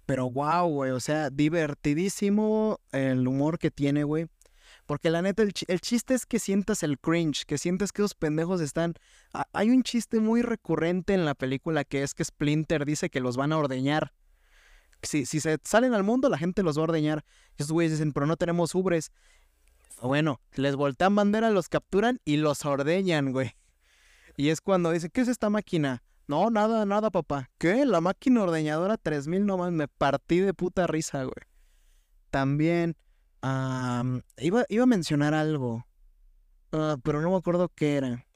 Pero 0.06 0.30
wow, 0.30 0.68
güey, 0.68 0.90
o 0.90 1.00
sea, 1.00 1.30
divertidísimo 1.30 2.80
el 2.92 3.26
humor 3.26 3.58
que 3.58 3.70
tiene, 3.70 4.04
güey. 4.04 4.26
Porque 4.87 5.08
la 5.08 5.22
neta, 5.22 5.42
el, 5.42 5.80
chiste 5.80 6.14
es 6.14 6.26
que 6.26 6.38
sientas 6.38 6.82
el 6.82 6.98
cringe, 6.98 7.44
que 7.46 7.56
sientas 7.56 7.90
que 7.90 8.02
esos 8.02 8.14
pendejos 8.14 8.60
están... 8.60 8.94
hay 9.52 9.70
un 9.70 9.82
chiste 9.82 10.20
muy 10.20 10.42
recurrente 10.42 11.14
en 11.14 11.24
la 11.24 11.34
película 11.34 11.84
que 11.84 12.02
es 12.02 12.12
que 12.12 12.24
Splinter 12.24 12.84
dice 12.84 13.08
que 13.08 13.20
los 13.20 13.37
van 13.37 13.52
a 13.52 13.58
ordeñar. 13.58 14.12
Si, 15.02 15.24
si 15.24 15.40
se 15.40 15.58
salen 15.64 15.94
al 15.94 16.02
mundo, 16.02 16.28
la 16.28 16.38
gente 16.38 16.62
los 16.62 16.76
va 16.76 16.82
a 16.82 16.84
ordeñar. 16.84 17.24
Esos 17.56 17.72
güeyes 17.72 17.92
dicen, 17.92 18.12
pero 18.12 18.26
no 18.26 18.37
tenemos 18.37 18.74
ubres. 18.74 19.10
Bueno, 20.07 20.40
les 20.55 20.77
voltean 20.77 21.14
bandera, 21.14 21.49
los 21.51 21.71
capturan 21.71 22.21
y 22.27 22.37
los 22.37 22.67
ordeñan, 22.67 23.33
güey. 23.33 23.53
Y 24.37 24.51
es 24.51 24.61
cuando 24.61 24.90
dice, 24.90 25.09
¿qué 25.09 25.23
es 25.23 25.29
esta 25.29 25.49
máquina? 25.49 26.03
No, 26.27 26.51
nada, 26.51 26.85
nada, 26.85 27.11
papá. 27.11 27.51
¿Qué? 27.57 27.87
La 27.87 28.03
máquina 28.03 28.43
ordeñadora 28.43 28.99
3000 28.99 29.47
nomás. 29.47 29.73
Me 29.73 29.88
partí 29.88 30.40
de 30.40 30.53
puta 30.53 30.87
risa, 30.87 31.23
güey. 31.23 31.47
También 32.31 32.97
iba, 34.38 34.67
iba 34.69 34.83
a 34.83 34.87
mencionar 34.87 35.33
algo. 35.33 35.87
Ah, 36.73 36.97
pero 37.03 37.23
no 37.23 37.31
me 37.31 37.37
acuerdo 37.37 37.71
qué 37.75 37.97
era. 37.97 38.27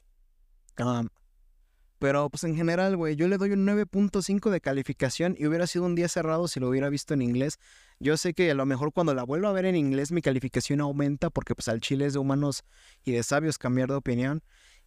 Pero 1.99 2.29
pues 2.29 2.45
en 2.45 2.55
general, 2.55 2.95
güey, 2.95 3.17
yo 3.17 3.27
le 3.27 3.37
doy 3.37 3.51
un 3.51 3.67
9.5 3.67 4.49
de 4.49 4.61
calificación 4.61 5.35
y 5.37 5.45
hubiera 5.45 5.67
sido 5.67 5.85
un 5.85 5.95
día 5.95 6.07
cerrado 6.07 6.47
si 6.47 6.59
lo 6.61 6.69
hubiera 6.69 6.89
visto 6.89 7.13
en 7.13 7.21
inglés. 7.21 7.59
Yo 7.99 8.15
sé 8.15 8.33
que 8.33 8.49
a 8.49 8.55
lo 8.55 8.65
mejor 8.65 8.93
cuando 8.93 9.13
la 9.13 9.23
vuelvo 9.23 9.47
a 9.47 9.51
ver 9.51 9.65
en 9.65 9.75
inglés 9.75 10.13
mi 10.13 10.21
calificación 10.21 10.79
aumenta 10.79 11.29
porque 11.29 11.55
pues 11.55 11.67
al 11.67 11.81
chile 11.81 12.05
es 12.05 12.13
de 12.13 12.19
humanos 12.19 12.63
y 13.03 13.11
de 13.11 13.21
sabios 13.21 13.57
cambiar 13.57 13.89
de 13.89 13.95
opinión. 13.95 14.41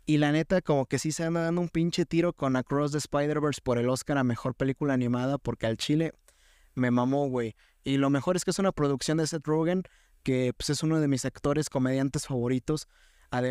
Y 0.06 0.16
la 0.16 0.32
neta, 0.32 0.62
como 0.62 0.86
que 0.86 0.98
sí 0.98 1.12
se 1.12 1.22
anda 1.22 1.42
dando 1.42 1.60
un 1.60 1.68
pinche 1.68 2.06
tiro 2.06 2.32
con 2.32 2.56
Across 2.56 2.92
the 2.92 2.98
Spider-Verse 2.98 3.60
por 3.62 3.78
el 3.78 3.88
Oscar 3.88 4.18
a 4.18 4.24
Mejor 4.24 4.54
Película 4.54 4.94
Animada 4.94 5.38
porque 5.38 5.66
al 5.66 5.76
chile 5.76 6.14
me 6.74 6.90
mamó, 6.90 7.28
güey. 7.28 7.54
Y 7.84 7.98
lo 7.98 8.10
mejor 8.10 8.36
es 8.36 8.44
que 8.44 8.50
es 8.50 8.58
una 8.58 8.72
producción 8.72 9.18
de 9.18 9.26
Seth 9.26 9.46
Rogen, 9.46 9.84
que 10.22 10.54
pues, 10.56 10.70
es 10.70 10.82
uno 10.82 10.98
de 10.98 11.08
mis 11.08 11.24
actores 11.24 11.68
comediantes 11.68 12.26
favoritos. 12.26 12.88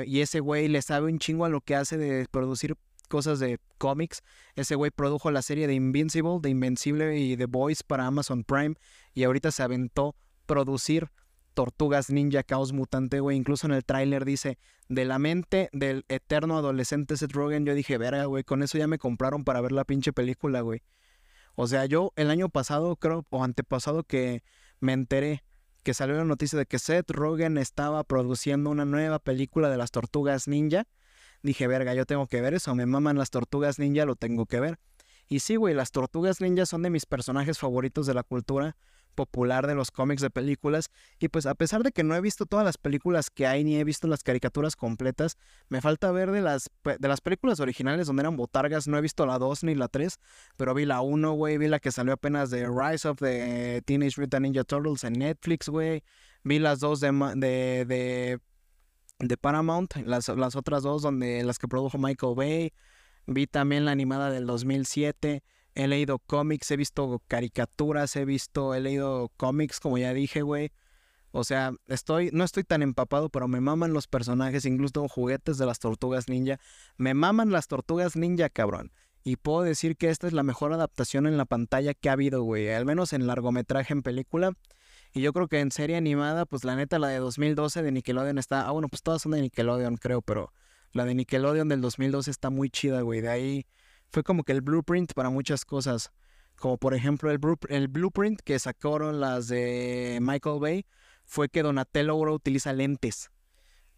Y 0.06 0.22
ese 0.22 0.42
güey 0.42 0.68
le 0.68 0.82
sabe 0.82 1.12
un 1.12 1.20
chingo 1.20 1.46
a 1.46 1.50
lo 1.50 1.62
que 1.62 1.76
hace 1.76 1.98
de 1.98 2.28
producir 2.30 2.76
cosas 3.12 3.40
de 3.40 3.60
cómics. 3.78 4.24
Ese 4.56 4.76
güey 4.76 4.90
produjo 4.90 5.30
la 5.32 5.42
serie 5.42 5.68
de 5.68 5.74
Invincible, 5.74 6.40
de 6.42 6.50
Invencible 6.50 7.20
y 7.20 7.36
The 7.36 7.46
Boys 7.46 7.84
para 7.84 8.08
Amazon 8.08 8.46
Prime. 8.46 8.76
Y 9.14 9.26
ahorita 9.26 9.52
se 9.52 9.64
aventó 9.64 10.16
producir 10.46 11.10
Tortugas 11.54 12.10
Ninja 12.10 12.44
Caos 12.44 12.72
Mutante, 12.72 13.20
güey. 13.20 13.36
Incluso 13.36 13.68
en 13.68 13.74
el 13.74 13.84
tráiler 13.84 14.24
dice, 14.24 14.58
de 14.88 15.04
la 15.04 15.20
mente 15.20 15.70
del 15.74 16.06
eterno 16.08 16.58
adolescente 16.58 17.18
Seth 17.18 17.34
Rogen. 17.34 17.66
Yo 17.66 17.76
dije, 17.76 17.98
verga, 17.98 18.24
güey, 18.26 18.46
con 18.46 18.64
eso 18.64 18.78
ya 18.78 18.88
me 18.88 18.98
compraron 18.98 19.44
para 19.44 19.60
ver 19.60 19.74
la 19.74 19.84
pinche 19.84 20.14
película, 20.14 20.62
güey. 20.62 20.82
O 21.56 21.68
sea, 21.68 21.86
yo 21.86 22.14
el 22.16 22.32
año 22.32 22.48
pasado, 22.48 22.96
creo, 22.96 23.26
o 23.30 23.44
antepasado, 23.44 24.04
que 24.04 24.42
me 24.80 24.94
enteré 24.94 25.44
que 25.84 25.94
salió 25.94 26.16
la 26.16 26.24
noticia 26.24 26.58
de 26.58 26.66
que 26.66 26.80
Seth 26.80 27.12
Rogen 27.12 27.58
estaba 27.58 28.06
produciendo 28.06 28.70
una 28.70 28.86
nueva 28.86 29.20
película 29.20 29.70
de 29.70 29.78
las 29.78 29.92
Tortugas 29.92 30.48
Ninja. 30.48 30.88
Dije, 31.44 31.68
verga, 31.68 31.94
yo 31.94 32.06
tengo 32.06 32.28
que 32.28 32.42
ver 32.42 32.54
eso. 32.54 32.76
Me 32.76 32.86
maman 32.86 33.18
las 33.18 33.30
Tortugas 33.30 33.80
Ninja, 33.80 34.06
lo 34.06 34.16
tengo 34.16 34.46
que 34.46 34.60
ver. 34.60 34.80
Y 35.28 35.40
sí, 35.40 35.56
güey, 35.56 35.74
las 35.74 35.92
Tortugas 35.92 36.42
Ninja 36.42 36.66
son 36.66 36.84
de 36.84 36.90
mis 36.90 37.06
personajes 37.06 37.58
favoritos 37.58 38.06
de 38.06 38.14
la 38.14 38.24
cultura 38.24 38.76
popular 39.12 39.68
de 39.68 39.76
los 39.76 39.92
cómics 39.92 40.22
de 40.22 40.30
películas. 40.30 40.90
Y 41.20 41.30
pues 41.30 41.46
a 41.46 41.56
pesar 41.56 41.84
de 41.84 41.92
que 41.92 42.04
no 42.04 42.16
he 42.16 42.22
visto 42.22 42.46
todas 42.46 42.66
las 42.66 42.78
películas 42.78 43.30
que 43.30 43.48
hay 43.48 43.64
ni 43.64 43.78
he 43.78 43.84
visto 43.84 44.08
las 44.08 44.24
caricaturas 44.24 44.76
completas, 44.76 45.38
me 45.70 45.82
falta 45.82 46.12
ver 46.12 46.32
de 46.32 46.42
las, 46.42 46.70
de 46.84 47.08
las 47.08 47.22
películas 47.22 47.60
originales 47.60 48.08
donde 48.08 48.22
eran 48.22 48.38
botargas. 48.38 48.88
No 48.88 48.98
he 48.98 49.02
visto 49.02 49.26
la 49.26 49.38
2 49.38 49.64
ni 49.66 49.76
la 49.76 49.88
3, 49.88 50.18
pero 50.58 50.74
vi 50.74 50.86
la 50.86 51.02
1, 51.02 51.32
güey. 51.34 51.58
Vi 51.58 51.68
la 51.68 51.80
que 51.80 51.92
salió 51.92 52.14
apenas 52.14 52.50
de 52.50 52.68
Rise 52.68 53.08
of 53.08 53.20
the 53.20 53.82
Teenage 53.86 54.20
Mutant 54.20 54.44
Ninja 54.44 54.64
Turtles 54.64 55.04
en 55.04 55.14
Netflix, 55.14 55.70
güey. 55.70 56.04
Vi 56.44 56.60
las 56.60 56.80
dos 56.80 57.00
de, 57.00 57.12
de, 57.36 57.86
de, 57.86 58.40
de 59.22 59.38
Paramount, 59.38 59.96
las, 60.06 60.28
las 60.30 60.56
otras 60.56 60.84
dos 60.84 61.02
donde 61.02 61.44
las 61.44 61.60
que 61.60 61.68
produjo 61.68 61.98
Michael 61.98 62.36
Bay. 62.36 62.74
Vi 63.28 63.48
también 63.48 63.86
la 63.86 63.92
animada 63.92 64.32
del 64.32 64.46
2007 64.46 65.44
he 65.76 65.88
leído 65.88 66.20
cómics, 66.20 66.70
he 66.72 66.78
visto 66.78 67.22
caricaturas, 67.28 68.16
he 68.16 68.26
visto, 68.26 68.74
he 68.74 68.80
leído 68.80 69.32
cómics, 69.38 69.80
como 69.80 69.98
ya 69.98 70.14
dije, 70.14 70.42
güey. 70.42 70.72
O 71.32 71.46
sea, 71.46 71.74
estoy, 71.88 72.30
no 72.34 72.44
estoy 72.44 72.64
tan 72.66 72.82
empapado, 72.82 73.30
pero 73.30 73.48
me 73.48 73.62
maman 73.62 73.94
los 73.94 74.08
personajes, 74.08 74.66
incluso 74.66 75.08
juguetes 75.08 75.58
de 75.58 75.66
las 75.66 75.80
tortugas 75.80 76.28
ninja. 76.28 76.60
Me 76.98 77.14
maman 77.14 77.52
las 77.52 77.68
tortugas 77.68 78.18
ninja, 78.18 78.50
cabrón. 78.50 78.92
Y 79.24 79.38
puedo 79.38 79.62
decir 79.62 79.96
que 79.96 80.10
esta 80.10 80.28
es 80.28 80.34
la 80.34 80.44
mejor 80.44 80.74
adaptación 80.74 81.28
en 81.28 81.38
la 81.38 81.46
pantalla 81.46 81.94
que 81.94 82.10
ha 82.10 82.14
habido, 82.14 82.44
güey. 82.44 82.70
Al 82.70 82.86
menos 82.86 83.14
en 83.14 83.28
largometraje 83.28 83.94
en 83.94 84.02
película. 84.02 84.54
Y 85.14 85.22
yo 85.22 85.34
creo 85.34 85.48
que 85.48 85.60
en 85.60 85.72
serie 85.72 85.98
animada, 85.98 86.46
pues 86.46 86.64
la 86.64 86.76
neta, 86.76 86.98
la 86.98 87.10
de 87.10 87.18
2012 87.18 87.84
de 87.84 87.92
Nickelodeon 87.92 88.38
está. 88.38 88.68
Ah, 88.68 88.72
bueno, 88.72 88.88
pues 88.88 89.04
todas 89.04 89.22
son 89.22 89.34
de 89.34 89.42
Nickelodeon, 89.42 89.98
creo, 89.98 90.22
pero 90.22 90.54
la 90.94 91.06
de 91.06 91.16
Nickelodeon 91.16 91.68
del 91.68 91.82
2012 91.82 92.32
está 92.32 92.50
muy 92.50 92.70
chida, 92.70 93.02
güey. 93.02 93.22
De 93.22 93.30
ahí 93.30 93.66
fue 94.10 94.24
como 94.24 94.44
que 94.44 94.54
el 94.54 94.62
blueprint 94.62 95.14
para 95.14 95.30
muchas 95.30 95.66
cosas. 95.66 96.12
Como 96.56 96.78
por 96.78 96.94
ejemplo 96.94 97.32
el, 97.32 97.40
el 97.70 97.88
blueprint 97.88 98.40
que 98.42 98.60
sacaron 98.60 99.20
las 99.20 99.48
de 99.48 100.20
Michael 100.22 100.60
Bay 100.60 100.86
fue 101.26 101.50
que 101.50 101.64
Donatello 101.64 102.12
ahora 102.12 102.32
utiliza 102.34 102.72
lentes. 102.72 103.32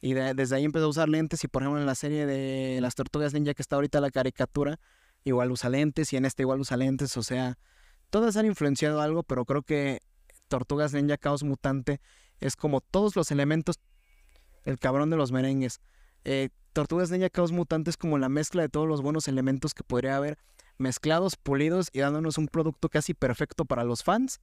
Y 0.01 0.13
desde 0.13 0.55
ahí 0.55 0.65
empezó 0.65 0.85
a 0.85 0.89
usar 0.89 1.09
lentes 1.09 1.43
y 1.43 1.47
por 1.47 1.61
ejemplo 1.61 1.79
en 1.79 1.85
la 1.85 1.95
serie 1.95 2.25
de 2.25 2.79
las 2.81 2.95
tortugas 2.95 3.33
ninja 3.33 3.53
que 3.53 3.61
está 3.61 3.77
ahorita 3.77 4.01
la 4.01 4.11
caricatura, 4.11 4.79
igual 5.23 5.51
usa 5.51 5.69
lentes 5.69 6.11
y 6.11 6.17
en 6.17 6.25
este 6.25 6.43
igual 6.43 6.59
usa 6.59 6.77
lentes. 6.77 7.15
O 7.17 7.23
sea, 7.23 7.57
todas 8.09 8.35
han 8.37 8.45
influenciado 8.45 9.01
algo, 9.01 9.23
pero 9.23 9.45
creo 9.45 9.63
que 9.63 9.99
Tortugas 10.47 10.93
Ninja 10.93 11.17
Caos 11.17 11.43
Mutante 11.43 11.99
es 12.39 12.55
como 12.55 12.81
todos 12.81 13.15
los 13.15 13.31
elementos, 13.31 13.79
el 14.65 14.79
cabrón 14.79 15.09
de 15.09 15.17
los 15.17 15.31
merengues. 15.31 15.81
Eh, 16.25 16.49
Tortugas 16.73 17.11
Ninja 17.11 17.29
Caos 17.29 17.51
Mutantes 17.51 17.97
como 17.97 18.17
la 18.17 18.29
mezcla 18.29 18.61
de 18.61 18.69
todos 18.69 18.87
los 18.87 19.01
buenos 19.01 19.27
elementos 19.27 19.73
que 19.73 19.83
podría 19.83 20.17
haber 20.17 20.37
mezclados, 20.77 21.35
pulidos 21.35 21.89
y 21.93 21.99
dándonos 21.99 22.37
un 22.37 22.47
producto 22.47 22.89
casi 22.89 23.13
perfecto 23.13 23.65
para 23.65 23.83
los 23.83 24.03
fans. 24.03 24.41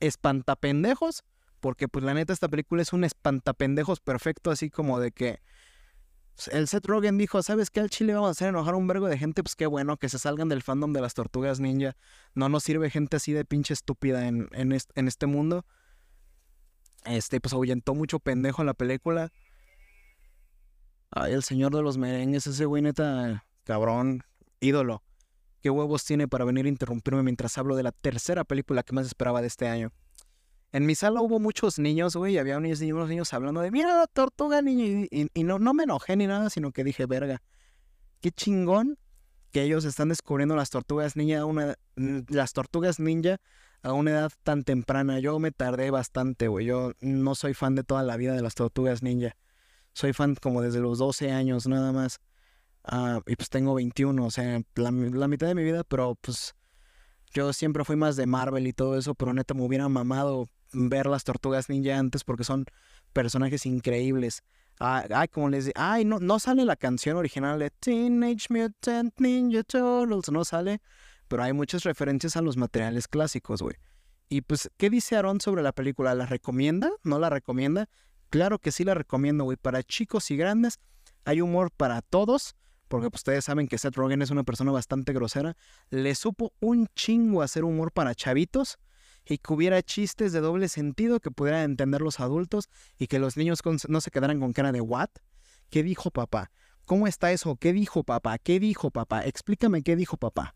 Espantapendejos, 0.00 1.22
porque 1.60 1.88
pues 1.88 2.04
la 2.04 2.14
neta 2.14 2.32
esta 2.32 2.48
película 2.48 2.82
es 2.82 2.92
un 2.92 3.04
espantapendejos 3.04 4.00
perfecto, 4.00 4.50
así 4.50 4.70
como 4.70 5.00
de 5.00 5.12
que 5.12 5.40
el 6.52 6.68
Seth 6.68 6.86
Rogen 6.86 7.18
dijo, 7.18 7.42
¿sabes 7.42 7.70
qué? 7.70 7.80
Al 7.80 7.90
chile 7.90 8.14
vamos 8.14 8.28
a 8.28 8.30
hacer 8.32 8.48
enojar 8.48 8.74
a 8.74 8.76
un 8.76 8.86
vergo 8.86 9.08
de 9.08 9.18
gente, 9.18 9.42
pues 9.42 9.56
qué 9.56 9.66
bueno 9.66 9.96
que 9.96 10.08
se 10.08 10.18
salgan 10.18 10.48
del 10.48 10.62
fandom 10.62 10.92
de 10.92 11.00
las 11.00 11.14
tortugas 11.14 11.60
ninja. 11.60 11.96
No 12.34 12.48
nos 12.48 12.62
sirve 12.62 12.90
gente 12.90 13.16
así 13.16 13.32
de 13.32 13.44
pinche 13.44 13.74
estúpida 13.74 14.26
en, 14.28 14.48
en, 14.52 14.76
en 14.94 15.08
este 15.08 15.26
mundo. 15.26 15.64
Este, 17.04 17.40
pues 17.40 17.54
ahuyentó 17.54 17.94
mucho 17.94 18.18
pendejo 18.18 18.64
la 18.64 18.74
película. 18.74 19.32
Ay, 21.10 21.32
el 21.32 21.42
señor 21.42 21.74
de 21.74 21.82
los 21.82 21.96
merengues, 21.96 22.46
ese 22.46 22.66
güey 22.66 22.82
neta, 22.82 23.46
cabrón, 23.64 24.22
ídolo. 24.60 25.02
¿Qué 25.62 25.70
huevos 25.70 26.04
tiene 26.04 26.28
para 26.28 26.44
venir 26.44 26.66
a 26.66 26.68
interrumpirme 26.68 27.22
mientras 27.22 27.56
hablo 27.58 27.76
de 27.76 27.82
la 27.82 27.92
tercera 27.92 28.44
película 28.44 28.82
que 28.82 28.92
más 28.92 29.06
esperaba 29.06 29.40
de 29.40 29.46
este 29.46 29.68
año? 29.68 29.92
En 30.76 30.86
mi 30.86 30.94
sala 30.94 31.20
hubo 31.20 31.40
muchos 31.40 31.78
niños, 31.78 32.16
güey, 32.16 32.34
y 32.34 32.38
había 32.38 32.58
unos 32.58 32.80
niños, 32.80 32.96
unos 32.96 33.08
niños 33.08 33.32
hablando 33.32 33.60
de, 33.60 33.70
mira 33.70 33.96
la 33.96 34.06
tortuga 34.06 34.60
niña, 34.62 35.06
y, 35.10 35.44
no, 35.44 35.58
no 35.58 35.74
me 35.74 35.84
enojé 35.84 36.16
ni 36.16 36.26
nada, 36.26 36.50
sino 36.50 36.72
que 36.72 36.84
dije, 36.84 37.06
verga, 37.06 37.42
qué 38.20 38.30
chingón 38.30 38.98
que 39.52 39.62
ellos 39.62 39.84
están 39.84 40.10
descubriendo 40.10 40.54
las 40.54 40.70
tortugas 40.70 41.16
ninja, 41.16 41.44
una, 41.44 41.76
las 41.94 42.52
tortugas 42.52 43.00
ninja 43.00 43.38
a 43.82 43.92
una 43.92 44.10
edad 44.10 44.32
tan 44.42 44.64
temprana. 44.64 45.18
Yo 45.18 45.38
me 45.38 45.50
tardé 45.50 45.90
bastante, 45.90 46.48
güey, 46.48 46.66
yo 46.66 46.92
no 47.00 47.34
soy 47.34 47.54
fan 47.54 47.74
de 47.74 47.82
toda 47.82 48.02
la 48.02 48.16
vida 48.16 48.34
de 48.34 48.42
las 48.42 48.54
tortugas 48.54 49.02
ninja 49.02 49.36
soy 49.96 50.12
fan 50.12 50.34
como 50.34 50.60
desde 50.60 50.80
los 50.80 50.98
12 50.98 51.32
años 51.32 51.66
nada 51.66 51.90
más. 51.90 52.20
Ah, 52.84 53.20
y 53.26 53.34
pues 53.34 53.48
tengo 53.48 53.74
21, 53.74 54.26
o 54.26 54.30
sea, 54.30 54.60
la, 54.74 54.90
mitad 54.90 55.46
de 55.48 55.54
mi 55.54 55.64
vida, 55.64 55.84
pero 55.84 56.16
pues 56.20 56.54
yo 57.32 57.52
siempre 57.54 57.82
fui 57.82 57.96
más 57.96 58.14
de 58.16 58.26
Marvel 58.26 58.66
y 58.66 58.74
todo 58.74 58.98
eso, 58.98 59.14
pero 59.14 59.32
neta 59.32 59.54
me 59.54 59.62
hubiera 59.62 59.88
mamado 59.88 60.48
ver 60.72 61.06
las 61.06 61.24
tortugas 61.24 61.68
ninja 61.68 61.98
antes 61.98 62.24
porque 62.24 62.44
son 62.44 62.66
personajes 63.12 63.66
increíbles. 63.66 64.42
Ah, 64.78 65.06
ay, 65.14 65.28
como 65.28 65.48
les 65.48 65.70
ay, 65.74 66.04
no, 66.04 66.18
no 66.18 66.38
sale 66.38 66.64
la 66.64 66.76
canción 66.76 67.16
original 67.16 67.58
de 67.58 67.70
Teenage 67.70 68.46
Mutant 68.50 69.18
Ninja 69.18 69.62
Turtles, 69.62 70.30
no 70.30 70.44
sale, 70.44 70.82
pero 71.28 71.42
hay 71.42 71.52
muchas 71.52 71.84
referencias 71.84 72.36
a 72.36 72.42
los 72.42 72.56
materiales 72.56 73.08
clásicos, 73.08 73.62
güey. 73.62 73.76
Y 74.28 74.42
pues, 74.42 74.70
¿qué 74.76 74.90
dice 74.90 75.16
Aaron 75.16 75.40
sobre 75.40 75.62
la 75.62 75.72
película? 75.72 76.14
¿La 76.14 76.26
recomienda? 76.26 76.90
¿No 77.04 77.18
la 77.18 77.30
recomienda? 77.30 77.88
Claro 78.28 78.58
que 78.58 78.72
sí 78.72 78.84
la 78.84 78.94
recomiendo, 78.94 79.44
güey. 79.44 79.56
Para 79.56 79.82
chicos 79.82 80.30
y 80.30 80.36
grandes 80.36 80.80
hay 81.24 81.40
humor 81.40 81.70
para 81.70 82.02
todos. 82.02 82.56
Porque 82.88 83.10
pues, 83.10 83.20
ustedes 83.20 83.44
saben 83.44 83.68
que 83.68 83.78
Seth 83.78 83.96
Rogen 83.96 84.22
es 84.22 84.30
una 84.30 84.44
persona 84.44 84.72
bastante 84.72 85.12
grosera. 85.12 85.56
Le 85.90 86.14
supo 86.14 86.52
un 86.60 86.88
chingo 86.94 87.42
hacer 87.42 87.64
humor 87.64 87.92
para 87.92 88.14
chavitos. 88.14 88.78
Y 89.26 89.38
que 89.38 89.52
hubiera 89.52 89.82
chistes 89.82 90.32
de 90.32 90.40
doble 90.40 90.68
sentido 90.68 91.20
que 91.20 91.30
pudieran 91.30 91.62
entender 91.62 92.00
los 92.00 92.20
adultos. 92.20 92.68
Y 92.98 93.08
que 93.08 93.18
los 93.18 93.36
niños 93.36 93.60
no 93.88 94.00
se 94.00 94.10
quedaran 94.10 94.40
con 94.40 94.52
cara 94.52 94.72
de 94.72 94.80
¿what? 94.80 95.10
¿Qué 95.68 95.82
dijo 95.82 96.10
papá? 96.10 96.50
¿Cómo 96.86 97.06
está 97.06 97.32
eso? 97.32 97.56
¿Qué 97.56 97.72
dijo 97.72 98.04
papá? 98.04 98.38
¿Qué 98.38 98.60
dijo 98.60 98.90
papá? 98.90 99.24
Explícame 99.24 99.82
qué 99.82 99.96
dijo 99.96 100.16
papá 100.16 100.54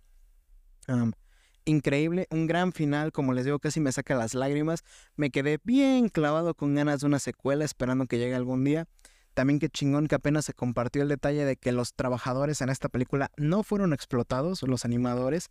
increíble, 1.64 2.26
un 2.30 2.46
gran 2.46 2.72
final, 2.72 3.12
como 3.12 3.32
les 3.32 3.44
digo, 3.44 3.58
casi 3.58 3.80
me 3.80 3.92
saca 3.92 4.14
las 4.14 4.34
lágrimas. 4.34 4.82
Me 5.16 5.30
quedé 5.30 5.58
bien 5.64 6.08
clavado 6.08 6.54
con 6.54 6.74
ganas 6.74 7.00
de 7.00 7.06
una 7.06 7.18
secuela, 7.18 7.64
esperando 7.64 8.06
que 8.06 8.18
llegue 8.18 8.34
algún 8.34 8.64
día. 8.64 8.86
También 9.34 9.60
qué 9.60 9.68
chingón 9.68 10.08
que 10.08 10.16
apenas 10.16 10.44
se 10.44 10.54
compartió 10.54 11.02
el 11.02 11.08
detalle 11.08 11.44
de 11.44 11.56
que 11.56 11.72
los 11.72 11.94
trabajadores 11.94 12.60
en 12.60 12.68
esta 12.68 12.88
película 12.88 13.30
no 13.36 13.62
fueron 13.62 13.92
explotados, 13.92 14.62
los 14.62 14.84
animadores, 14.84 15.50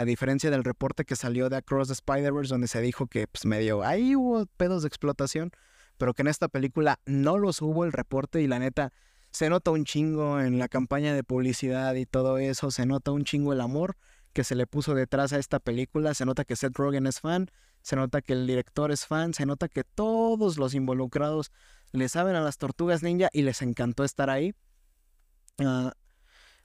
a 0.00 0.04
diferencia 0.06 0.50
del 0.50 0.64
reporte 0.64 1.04
que 1.04 1.14
salió 1.14 1.50
de 1.50 1.56
Across 1.56 1.88
the 1.88 1.92
Spider-Verse, 1.92 2.48
donde 2.48 2.68
se 2.68 2.80
dijo 2.80 3.06
que 3.06 3.26
pues 3.26 3.44
medio 3.44 3.84
ahí 3.84 4.16
hubo 4.16 4.46
pedos 4.56 4.80
de 4.80 4.88
explotación, 4.88 5.52
pero 5.98 6.14
que 6.14 6.22
en 6.22 6.28
esta 6.28 6.48
película 6.48 6.98
no 7.04 7.36
los 7.36 7.60
hubo 7.60 7.84
el 7.84 7.92
reporte 7.92 8.40
y 8.40 8.46
la 8.46 8.58
neta 8.58 8.94
se 9.30 9.50
nota 9.50 9.70
un 9.70 9.84
chingo 9.84 10.40
en 10.40 10.58
la 10.58 10.68
campaña 10.68 11.12
de 11.12 11.22
publicidad 11.22 11.94
y 11.96 12.06
todo 12.06 12.38
eso, 12.38 12.70
se 12.70 12.86
nota 12.86 13.10
un 13.10 13.24
chingo 13.24 13.52
el 13.52 13.60
amor 13.60 13.98
que 14.32 14.42
se 14.42 14.54
le 14.54 14.66
puso 14.66 14.94
detrás 14.94 15.34
a 15.34 15.38
esta 15.38 15.60
película. 15.60 16.14
Se 16.14 16.24
nota 16.24 16.46
que 16.46 16.56
Seth 16.56 16.78
Rogen 16.78 17.06
es 17.06 17.20
fan, 17.20 17.50
se 17.82 17.94
nota 17.94 18.22
que 18.22 18.32
el 18.32 18.46
director 18.46 18.90
es 18.92 19.04
fan, 19.04 19.34
se 19.34 19.44
nota 19.44 19.68
que 19.68 19.84
todos 19.84 20.56
los 20.56 20.72
involucrados 20.72 21.52
le 21.92 22.08
saben 22.08 22.36
a 22.36 22.40
las 22.40 22.56
tortugas 22.56 23.02
ninja 23.02 23.28
y 23.34 23.42
les 23.42 23.60
encantó 23.60 24.04
estar 24.04 24.30
ahí. 24.30 24.54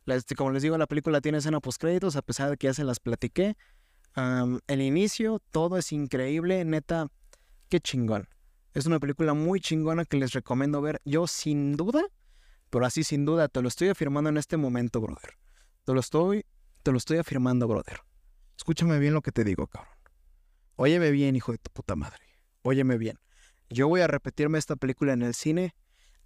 Ah, 0.07 0.17
como 0.35 0.51
les 0.51 0.63
digo, 0.63 0.77
la 0.77 0.87
película 0.87 1.21
tiene 1.21 1.39
escena 1.39 1.59
post 1.59 1.81
créditos, 1.81 2.15
a 2.15 2.21
pesar 2.21 2.49
de 2.49 2.57
que 2.57 2.67
ya 2.67 2.73
se 2.73 2.83
las 2.83 2.99
platiqué. 2.99 3.55
el 4.67 4.81
inicio, 4.81 5.41
todo 5.51 5.77
es 5.77 5.91
increíble, 5.91 6.63
neta, 6.65 7.07
qué 7.69 7.79
chingón. 7.79 8.27
Es 8.73 8.85
una 8.85 8.99
película 8.99 9.33
muy 9.33 9.59
chingona 9.59 10.05
que 10.05 10.17
les 10.17 10.33
recomiendo 10.33 10.81
ver. 10.81 11.01
Yo 11.05 11.27
sin 11.27 11.75
duda, 11.75 12.03
pero 12.69 12.85
así 12.85 13.03
sin 13.03 13.25
duda, 13.25 13.47
te 13.47 13.61
lo 13.61 13.67
estoy 13.67 13.89
afirmando 13.89 14.29
en 14.29 14.37
este 14.37 14.57
momento, 14.57 14.99
brother. 15.01 15.37
Te 15.85 15.93
lo 15.93 15.99
estoy 15.99 16.45
te 16.85 16.91
lo 16.91 16.99
estoy 16.99 17.17
afirmando, 17.17 17.67
brother. 17.67 18.01
Escúchame 18.55 18.99
bien 18.99 19.15
lo 19.15 19.23
que 19.23 19.31
te 19.31 19.43
digo, 19.43 19.65
cabrón. 19.65 19.91
Óyeme 20.75 21.09
bien, 21.09 21.35
hijo 21.35 21.51
de 21.51 21.57
tu 21.57 21.71
puta 21.71 21.95
madre. 21.95 22.23
Óyeme 22.61 22.99
bien. 22.99 23.17
Yo 23.71 23.87
voy 23.87 24.01
a 24.01 24.07
repetirme 24.07 24.59
esta 24.59 24.75
película 24.75 25.13
en 25.13 25.23
el 25.23 25.33
cine 25.33 25.73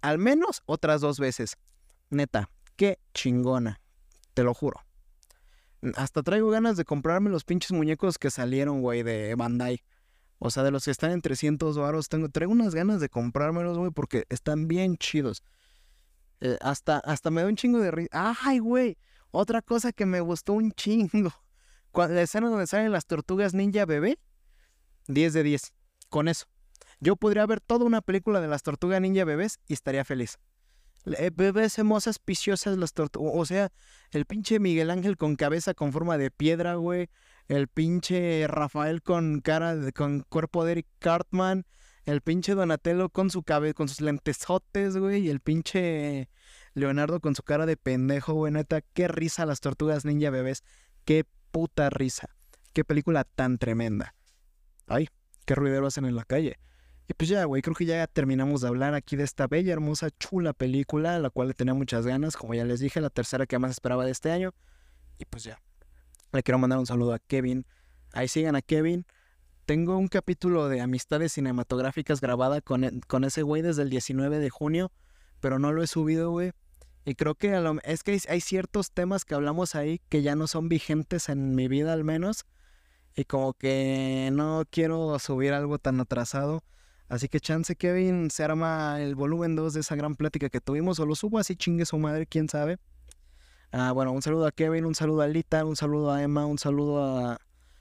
al 0.02 0.18
menos 0.18 0.62
otras 0.66 1.00
dos 1.00 1.18
veces. 1.18 1.56
Neta, 2.10 2.50
qué 2.80 2.98
chingona. 3.12 3.78
Te 4.32 4.42
lo 4.42 4.54
juro. 4.54 4.80
Hasta 5.96 6.22
traigo 6.22 6.48
ganas 6.48 6.78
de 6.78 6.86
comprarme 6.86 7.28
los 7.28 7.44
pinches 7.44 7.72
muñecos 7.72 8.16
que 8.16 8.30
salieron, 8.30 8.80
güey, 8.80 9.02
de 9.02 9.34
Bandai. 9.34 9.84
O 10.38 10.50
sea, 10.50 10.62
de 10.62 10.70
los 10.70 10.86
que 10.86 10.90
están 10.90 11.10
en 11.10 11.20
300 11.20 11.76
varos. 11.76 12.08
Tengo, 12.08 12.30
traigo 12.30 12.52
unas 12.52 12.74
ganas 12.74 12.98
de 13.02 13.10
comprármelos, 13.10 13.76
güey, 13.76 13.90
porque 13.90 14.24
están 14.30 14.66
bien 14.66 14.96
chidos. 14.96 15.42
Eh, 16.40 16.56
hasta, 16.62 16.96
hasta 17.00 17.30
me 17.30 17.42
da 17.42 17.48
un 17.48 17.56
chingo 17.56 17.80
de 17.80 17.90
risa. 17.90 18.08
¡Ay, 18.12 18.60
güey! 18.60 18.96
Otra 19.30 19.60
cosa 19.60 19.92
que 19.92 20.06
me 20.06 20.22
gustó 20.22 20.54
un 20.54 20.72
chingo. 20.72 21.34
Cuando, 21.92 22.14
la 22.14 22.22
escena 22.22 22.48
donde 22.48 22.66
salen 22.66 22.92
las 22.92 23.04
tortugas 23.04 23.52
ninja 23.52 23.84
bebé. 23.84 24.18
10 25.08 25.34
de 25.34 25.42
10. 25.42 25.74
Con 26.08 26.28
eso. 26.28 26.46
Yo 26.98 27.16
podría 27.16 27.44
ver 27.44 27.60
toda 27.60 27.84
una 27.84 28.00
película 28.00 28.40
de 28.40 28.48
las 28.48 28.62
tortugas 28.62 29.02
ninja 29.02 29.26
bebés 29.26 29.58
y 29.66 29.74
estaría 29.74 30.02
feliz. 30.06 30.38
Eh, 31.06 31.30
bebés 31.34 31.78
hermosas, 31.78 32.18
piciosas 32.18 32.76
las 32.76 32.92
tortugas. 32.92 33.32
O 33.36 33.46
sea, 33.46 33.72
el 34.10 34.26
pinche 34.26 34.58
Miguel 34.58 34.90
Ángel 34.90 35.16
con 35.16 35.36
cabeza 35.36 35.74
con 35.74 35.92
forma 35.92 36.18
de 36.18 36.30
piedra, 36.30 36.74
güey. 36.74 37.08
El 37.48 37.68
pinche 37.68 38.46
Rafael 38.46 39.02
con 39.02 39.40
cara 39.40 39.74
de, 39.76 39.92
con 39.92 40.20
cuerpo 40.28 40.64
de 40.64 40.72
Eric 40.72 40.86
Cartman. 40.98 41.64
El 42.04 42.22
pinche 42.22 42.54
Donatello 42.54 43.08
con 43.08 43.30
su 43.30 43.42
cabeza, 43.42 43.74
con 43.74 43.88
sus 43.88 44.00
lentesotes, 44.00 44.96
güey. 44.96 45.26
Y 45.26 45.30
el 45.30 45.40
pinche 45.40 46.28
Leonardo 46.74 47.20
con 47.20 47.34
su 47.34 47.42
cara 47.42 47.66
de 47.66 47.76
pendejo, 47.76 48.34
güey. 48.34 48.52
Neta, 48.52 48.80
qué 48.80 49.08
risa 49.08 49.46
las 49.46 49.60
tortugas 49.60 50.04
ninja 50.04 50.30
bebés. 50.30 50.64
Qué 51.04 51.24
puta 51.50 51.90
risa. 51.90 52.28
Qué 52.72 52.84
película 52.84 53.24
tan 53.24 53.58
tremenda. 53.58 54.14
Ay, 54.86 55.08
qué 55.44 55.54
ruidero 55.54 55.86
hacen 55.86 56.04
en 56.04 56.14
la 56.14 56.24
calle. 56.24 56.58
Y 57.10 57.14
pues 57.14 57.28
ya, 57.28 57.44
güey, 57.44 57.60
creo 57.60 57.74
que 57.74 57.86
ya 57.86 58.06
terminamos 58.06 58.60
de 58.60 58.68
hablar 58.68 58.94
aquí 58.94 59.16
de 59.16 59.24
esta 59.24 59.48
bella, 59.48 59.72
hermosa, 59.72 60.10
chula 60.20 60.52
película, 60.52 61.18
la 61.18 61.28
cual 61.28 61.48
le 61.48 61.54
tenía 61.54 61.74
muchas 61.74 62.06
ganas, 62.06 62.36
como 62.36 62.54
ya 62.54 62.64
les 62.64 62.78
dije, 62.78 63.00
la 63.00 63.10
tercera 63.10 63.46
que 63.46 63.58
más 63.58 63.72
esperaba 63.72 64.04
de 64.04 64.12
este 64.12 64.30
año. 64.30 64.54
Y 65.18 65.24
pues 65.24 65.42
ya. 65.42 65.60
Le 66.30 66.44
quiero 66.44 66.60
mandar 66.60 66.78
un 66.78 66.86
saludo 66.86 67.12
a 67.12 67.18
Kevin. 67.18 67.66
Ahí 68.12 68.28
sigan 68.28 68.54
a 68.54 68.62
Kevin. 68.62 69.06
Tengo 69.66 69.98
un 69.98 70.06
capítulo 70.06 70.68
de 70.68 70.80
amistades 70.82 71.32
cinematográficas 71.32 72.20
grabada 72.20 72.60
con, 72.60 72.84
e, 72.84 73.00
con 73.08 73.24
ese 73.24 73.42
güey 73.42 73.60
desde 73.60 73.82
el 73.82 73.90
19 73.90 74.38
de 74.38 74.48
junio, 74.48 74.92
pero 75.40 75.58
no 75.58 75.72
lo 75.72 75.82
he 75.82 75.88
subido, 75.88 76.30
güey. 76.30 76.52
Y 77.04 77.16
creo 77.16 77.34
que 77.34 77.60
es 77.82 78.04
que 78.04 78.20
hay 78.28 78.40
ciertos 78.40 78.92
temas 78.92 79.24
que 79.24 79.34
hablamos 79.34 79.74
ahí 79.74 80.00
que 80.10 80.22
ya 80.22 80.36
no 80.36 80.46
son 80.46 80.68
vigentes 80.68 81.28
en 81.28 81.56
mi 81.56 81.66
vida 81.66 81.92
al 81.92 82.04
menos. 82.04 82.46
Y 83.16 83.24
como 83.24 83.54
que 83.54 84.30
no 84.32 84.62
quiero 84.70 85.18
subir 85.18 85.54
algo 85.54 85.80
tan 85.80 85.98
atrasado. 85.98 86.62
Así 87.10 87.28
que 87.28 87.40
chance 87.40 87.74
Kevin 87.74 88.30
se 88.30 88.44
arma 88.44 89.00
el 89.00 89.16
volumen 89.16 89.56
2 89.56 89.74
de 89.74 89.80
esa 89.80 89.96
gran 89.96 90.14
plática 90.14 90.48
que 90.48 90.60
tuvimos 90.60 91.00
o 91.00 91.06
lo 91.06 91.16
subo 91.16 91.40
así 91.40 91.56
chingue 91.56 91.84
su 91.84 91.98
madre, 91.98 92.24
quién 92.24 92.48
sabe. 92.48 92.78
Ah, 93.72 93.90
bueno, 93.90 94.12
un 94.12 94.22
saludo 94.22 94.46
a 94.46 94.52
Kevin, 94.52 94.84
un 94.84 94.94
saludo 94.94 95.22
a 95.22 95.26
Lita, 95.26 95.64
un 95.64 95.74
saludo 95.74 96.12
a 96.12 96.22
Emma, 96.22 96.46
un 96.46 96.58
saludo 96.58 97.04
a, 97.04 97.38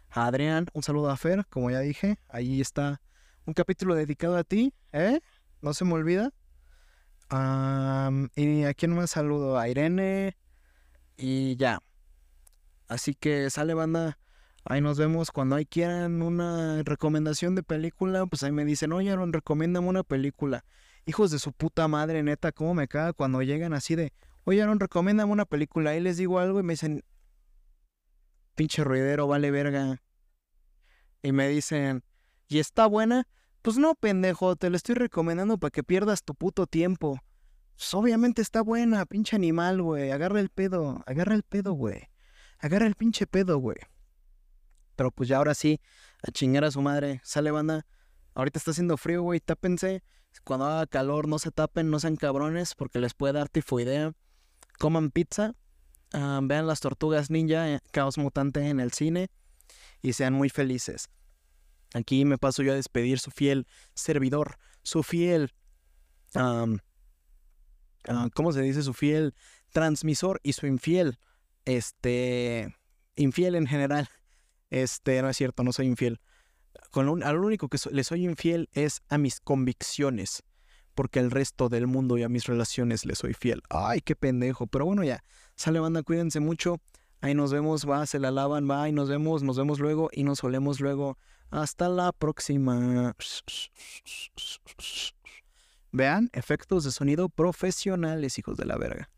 Adrián, 0.09 0.65
un 0.73 0.81
saludo 0.81 1.11
a 1.11 1.15
Fer, 1.15 1.45
como 1.51 1.69
ya 1.69 1.79
dije. 1.79 2.17
Ahí 2.27 2.59
está 2.59 3.01
un 3.45 3.53
capítulo 3.53 3.93
dedicado 3.93 4.35
a 4.35 4.43
ti, 4.43 4.73
¿eh? 4.93 5.19
No 5.61 5.75
se 5.75 5.85
me 5.85 5.93
olvida. 5.93 6.33
y 8.35 8.63
a 8.63 8.73
quién 8.73 8.95
más 8.95 9.11
saludo, 9.11 9.59
a 9.59 9.69
Irene 9.69 10.37
y 11.17 11.55
ya. 11.55 11.83
Así 12.87 13.13
que 13.13 13.51
sale 13.51 13.75
banda. 13.75 14.17
Ahí 14.65 14.81
nos 14.81 14.97
vemos 14.97 15.31
cuando 15.31 15.55
hay 15.55 15.65
quieran 15.65 16.21
una 16.21 16.83
recomendación 16.83 17.55
de 17.55 17.63
película, 17.63 18.25
pues 18.25 18.43
ahí 18.43 18.51
me 18.51 18.65
dicen, 18.65 18.91
oye 18.91 19.11
Aaron, 19.11 19.33
recomiéndame 19.33 19.87
una 19.87 20.03
película. 20.03 20.65
Hijos 21.05 21.31
de 21.31 21.39
su 21.39 21.53
puta 21.53 21.87
madre, 21.87 22.21
neta, 22.23 22.51
cómo 22.51 22.73
me 22.73 22.87
caga 22.87 23.13
cuando 23.13 23.41
llegan 23.41 23.73
así 23.73 23.95
de, 23.95 24.13
oye 24.43 24.61
Aaron, 24.61 24.79
recomiéndame 24.79 25.31
una 25.31 25.45
película. 25.45 25.91
Ahí 25.91 26.01
les 26.01 26.17
digo 26.17 26.39
algo 26.39 26.59
y 26.59 26.63
me 26.63 26.73
dicen, 26.73 27.03
pinche 28.55 28.83
ruidero, 28.83 29.27
vale 29.27 29.51
verga. 29.51 30.01
Y 31.21 31.31
me 31.31 31.47
dicen, 31.47 32.03
¿y 32.47 32.59
está 32.59 32.85
buena? 32.85 33.27
Pues 33.61 33.77
no, 33.77 33.95
pendejo, 33.95 34.55
te 34.55 34.69
la 34.69 34.77
estoy 34.77 34.95
recomendando 34.95 35.57
para 35.57 35.71
que 35.71 35.83
pierdas 35.83 36.23
tu 36.23 36.35
puto 36.35 36.67
tiempo. 36.67 37.19
Pues 37.75 37.93
obviamente 37.93 38.41
está 38.41 38.61
buena, 38.61 39.05
pinche 39.05 39.35
animal, 39.35 39.81
güey. 39.81 40.11
Agarra 40.11 40.41
el 40.41 40.49
pedo, 40.49 41.01
agarra 41.05 41.35
el 41.35 41.43
pedo, 41.43 41.73
güey. 41.73 42.09
Agarra 42.59 42.87
el 42.87 42.95
pinche 42.95 43.25
pedo, 43.25 43.57
güey. 43.57 43.77
Pero 44.99 45.11
pues 45.11 45.29
ya 45.29 45.37
ahora 45.37 45.53
sí, 45.53 45.79
a 46.21 46.29
chingar 46.29 46.65
a 46.65 46.71
su 46.71 46.81
madre. 46.81 47.21
Sale 47.23 47.51
banda. 47.51 47.85
Ahorita 48.33 48.59
está 48.59 48.71
haciendo 48.71 48.97
frío, 48.97 49.21
güey. 49.21 49.39
Tápense. 49.39 50.03
Cuando 50.43 50.65
haga 50.65 50.87
calor, 50.87 51.25
no 51.25 51.39
se 51.39 51.51
tapen, 51.51 51.89
no 51.89 52.01
sean 52.01 52.17
cabrones, 52.17 52.75
porque 52.75 52.99
les 52.99 53.13
puede 53.13 53.31
dar 53.31 53.47
tifoidea. 53.47 54.11
Coman 54.77 55.09
pizza. 55.11 55.55
Ah, 56.11 56.41
vean 56.43 56.67
las 56.67 56.81
tortugas 56.81 57.29
ninja, 57.29 57.71
eh, 57.71 57.79
caos 57.93 58.17
mutante 58.17 58.67
en 58.67 58.81
el 58.81 58.91
cine. 58.91 59.29
Y 60.01 60.11
sean 60.11 60.33
muy 60.33 60.49
felices. 60.49 61.07
Aquí 61.93 62.25
me 62.25 62.37
paso 62.37 62.61
yo 62.61 62.73
a 62.73 62.75
despedir 62.75 63.19
su 63.19 63.31
fiel 63.31 63.67
servidor, 63.93 64.57
su 64.83 65.01
fiel. 65.01 65.53
Ah, 66.35 66.65
¿Cómo 68.33 68.51
se 68.51 68.59
dice? 68.59 68.83
Su 68.83 68.93
fiel 68.93 69.33
transmisor 69.71 70.41
y 70.43 70.51
su 70.51 70.67
infiel. 70.67 71.19
Este. 71.63 72.75
Infiel 73.15 73.55
en 73.55 73.65
general. 73.65 74.09
Este, 74.69 75.21
no 75.21 75.29
es 75.29 75.37
cierto, 75.37 75.63
no 75.63 75.73
soy 75.73 75.87
infiel. 75.87 76.19
Con 76.91 77.05
lo, 77.05 77.13
único 77.13 77.67
que 77.67 77.77
le 77.91 78.03
soy 78.03 78.25
infiel 78.25 78.69
es 78.73 79.01
a 79.09 79.17
mis 79.17 79.39
convicciones. 79.39 80.43
Porque 80.95 81.19
al 81.19 81.31
resto 81.31 81.69
del 81.69 81.87
mundo 81.87 82.17
y 82.17 82.23
a 82.23 82.29
mis 82.29 82.45
relaciones 82.45 83.05
le 83.05 83.15
soy 83.15 83.33
fiel. 83.33 83.61
Ay, 83.69 84.01
qué 84.01 84.15
pendejo. 84.15 84.67
Pero 84.67 84.85
bueno, 84.85 85.03
ya. 85.03 85.23
Sale 85.55 85.79
banda, 85.79 86.03
cuídense 86.03 86.39
mucho. 86.39 86.81
Ahí 87.21 87.35
nos 87.35 87.51
vemos, 87.51 87.87
va, 87.87 88.05
se 88.05 88.19
la 88.19 88.31
lavan, 88.31 88.69
va, 88.69 88.87
y 88.87 88.93
nos 88.93 89.09
vemos, 89.09 89.43
nos 89.43 89.57
vemos 89.57 89.79
luego 89.79 90.09
y 90.11 90.23
nos 90.23 90.39
solemos 90.39 90.79
luego. 90.79 91.17
Hasta 91.51 91.89
la 91.89 92.11
próxima. 92.11 93.15
Vean, 95.91 96.29
efectos 96.33 96.83
de 96.83 96.91
sonido 96.91 97.29
profesionales, 97.29 98.37
hijos 98.37 98.57
de 98.57 98.65
la 98.65 98.77
verga. 98.77 99.09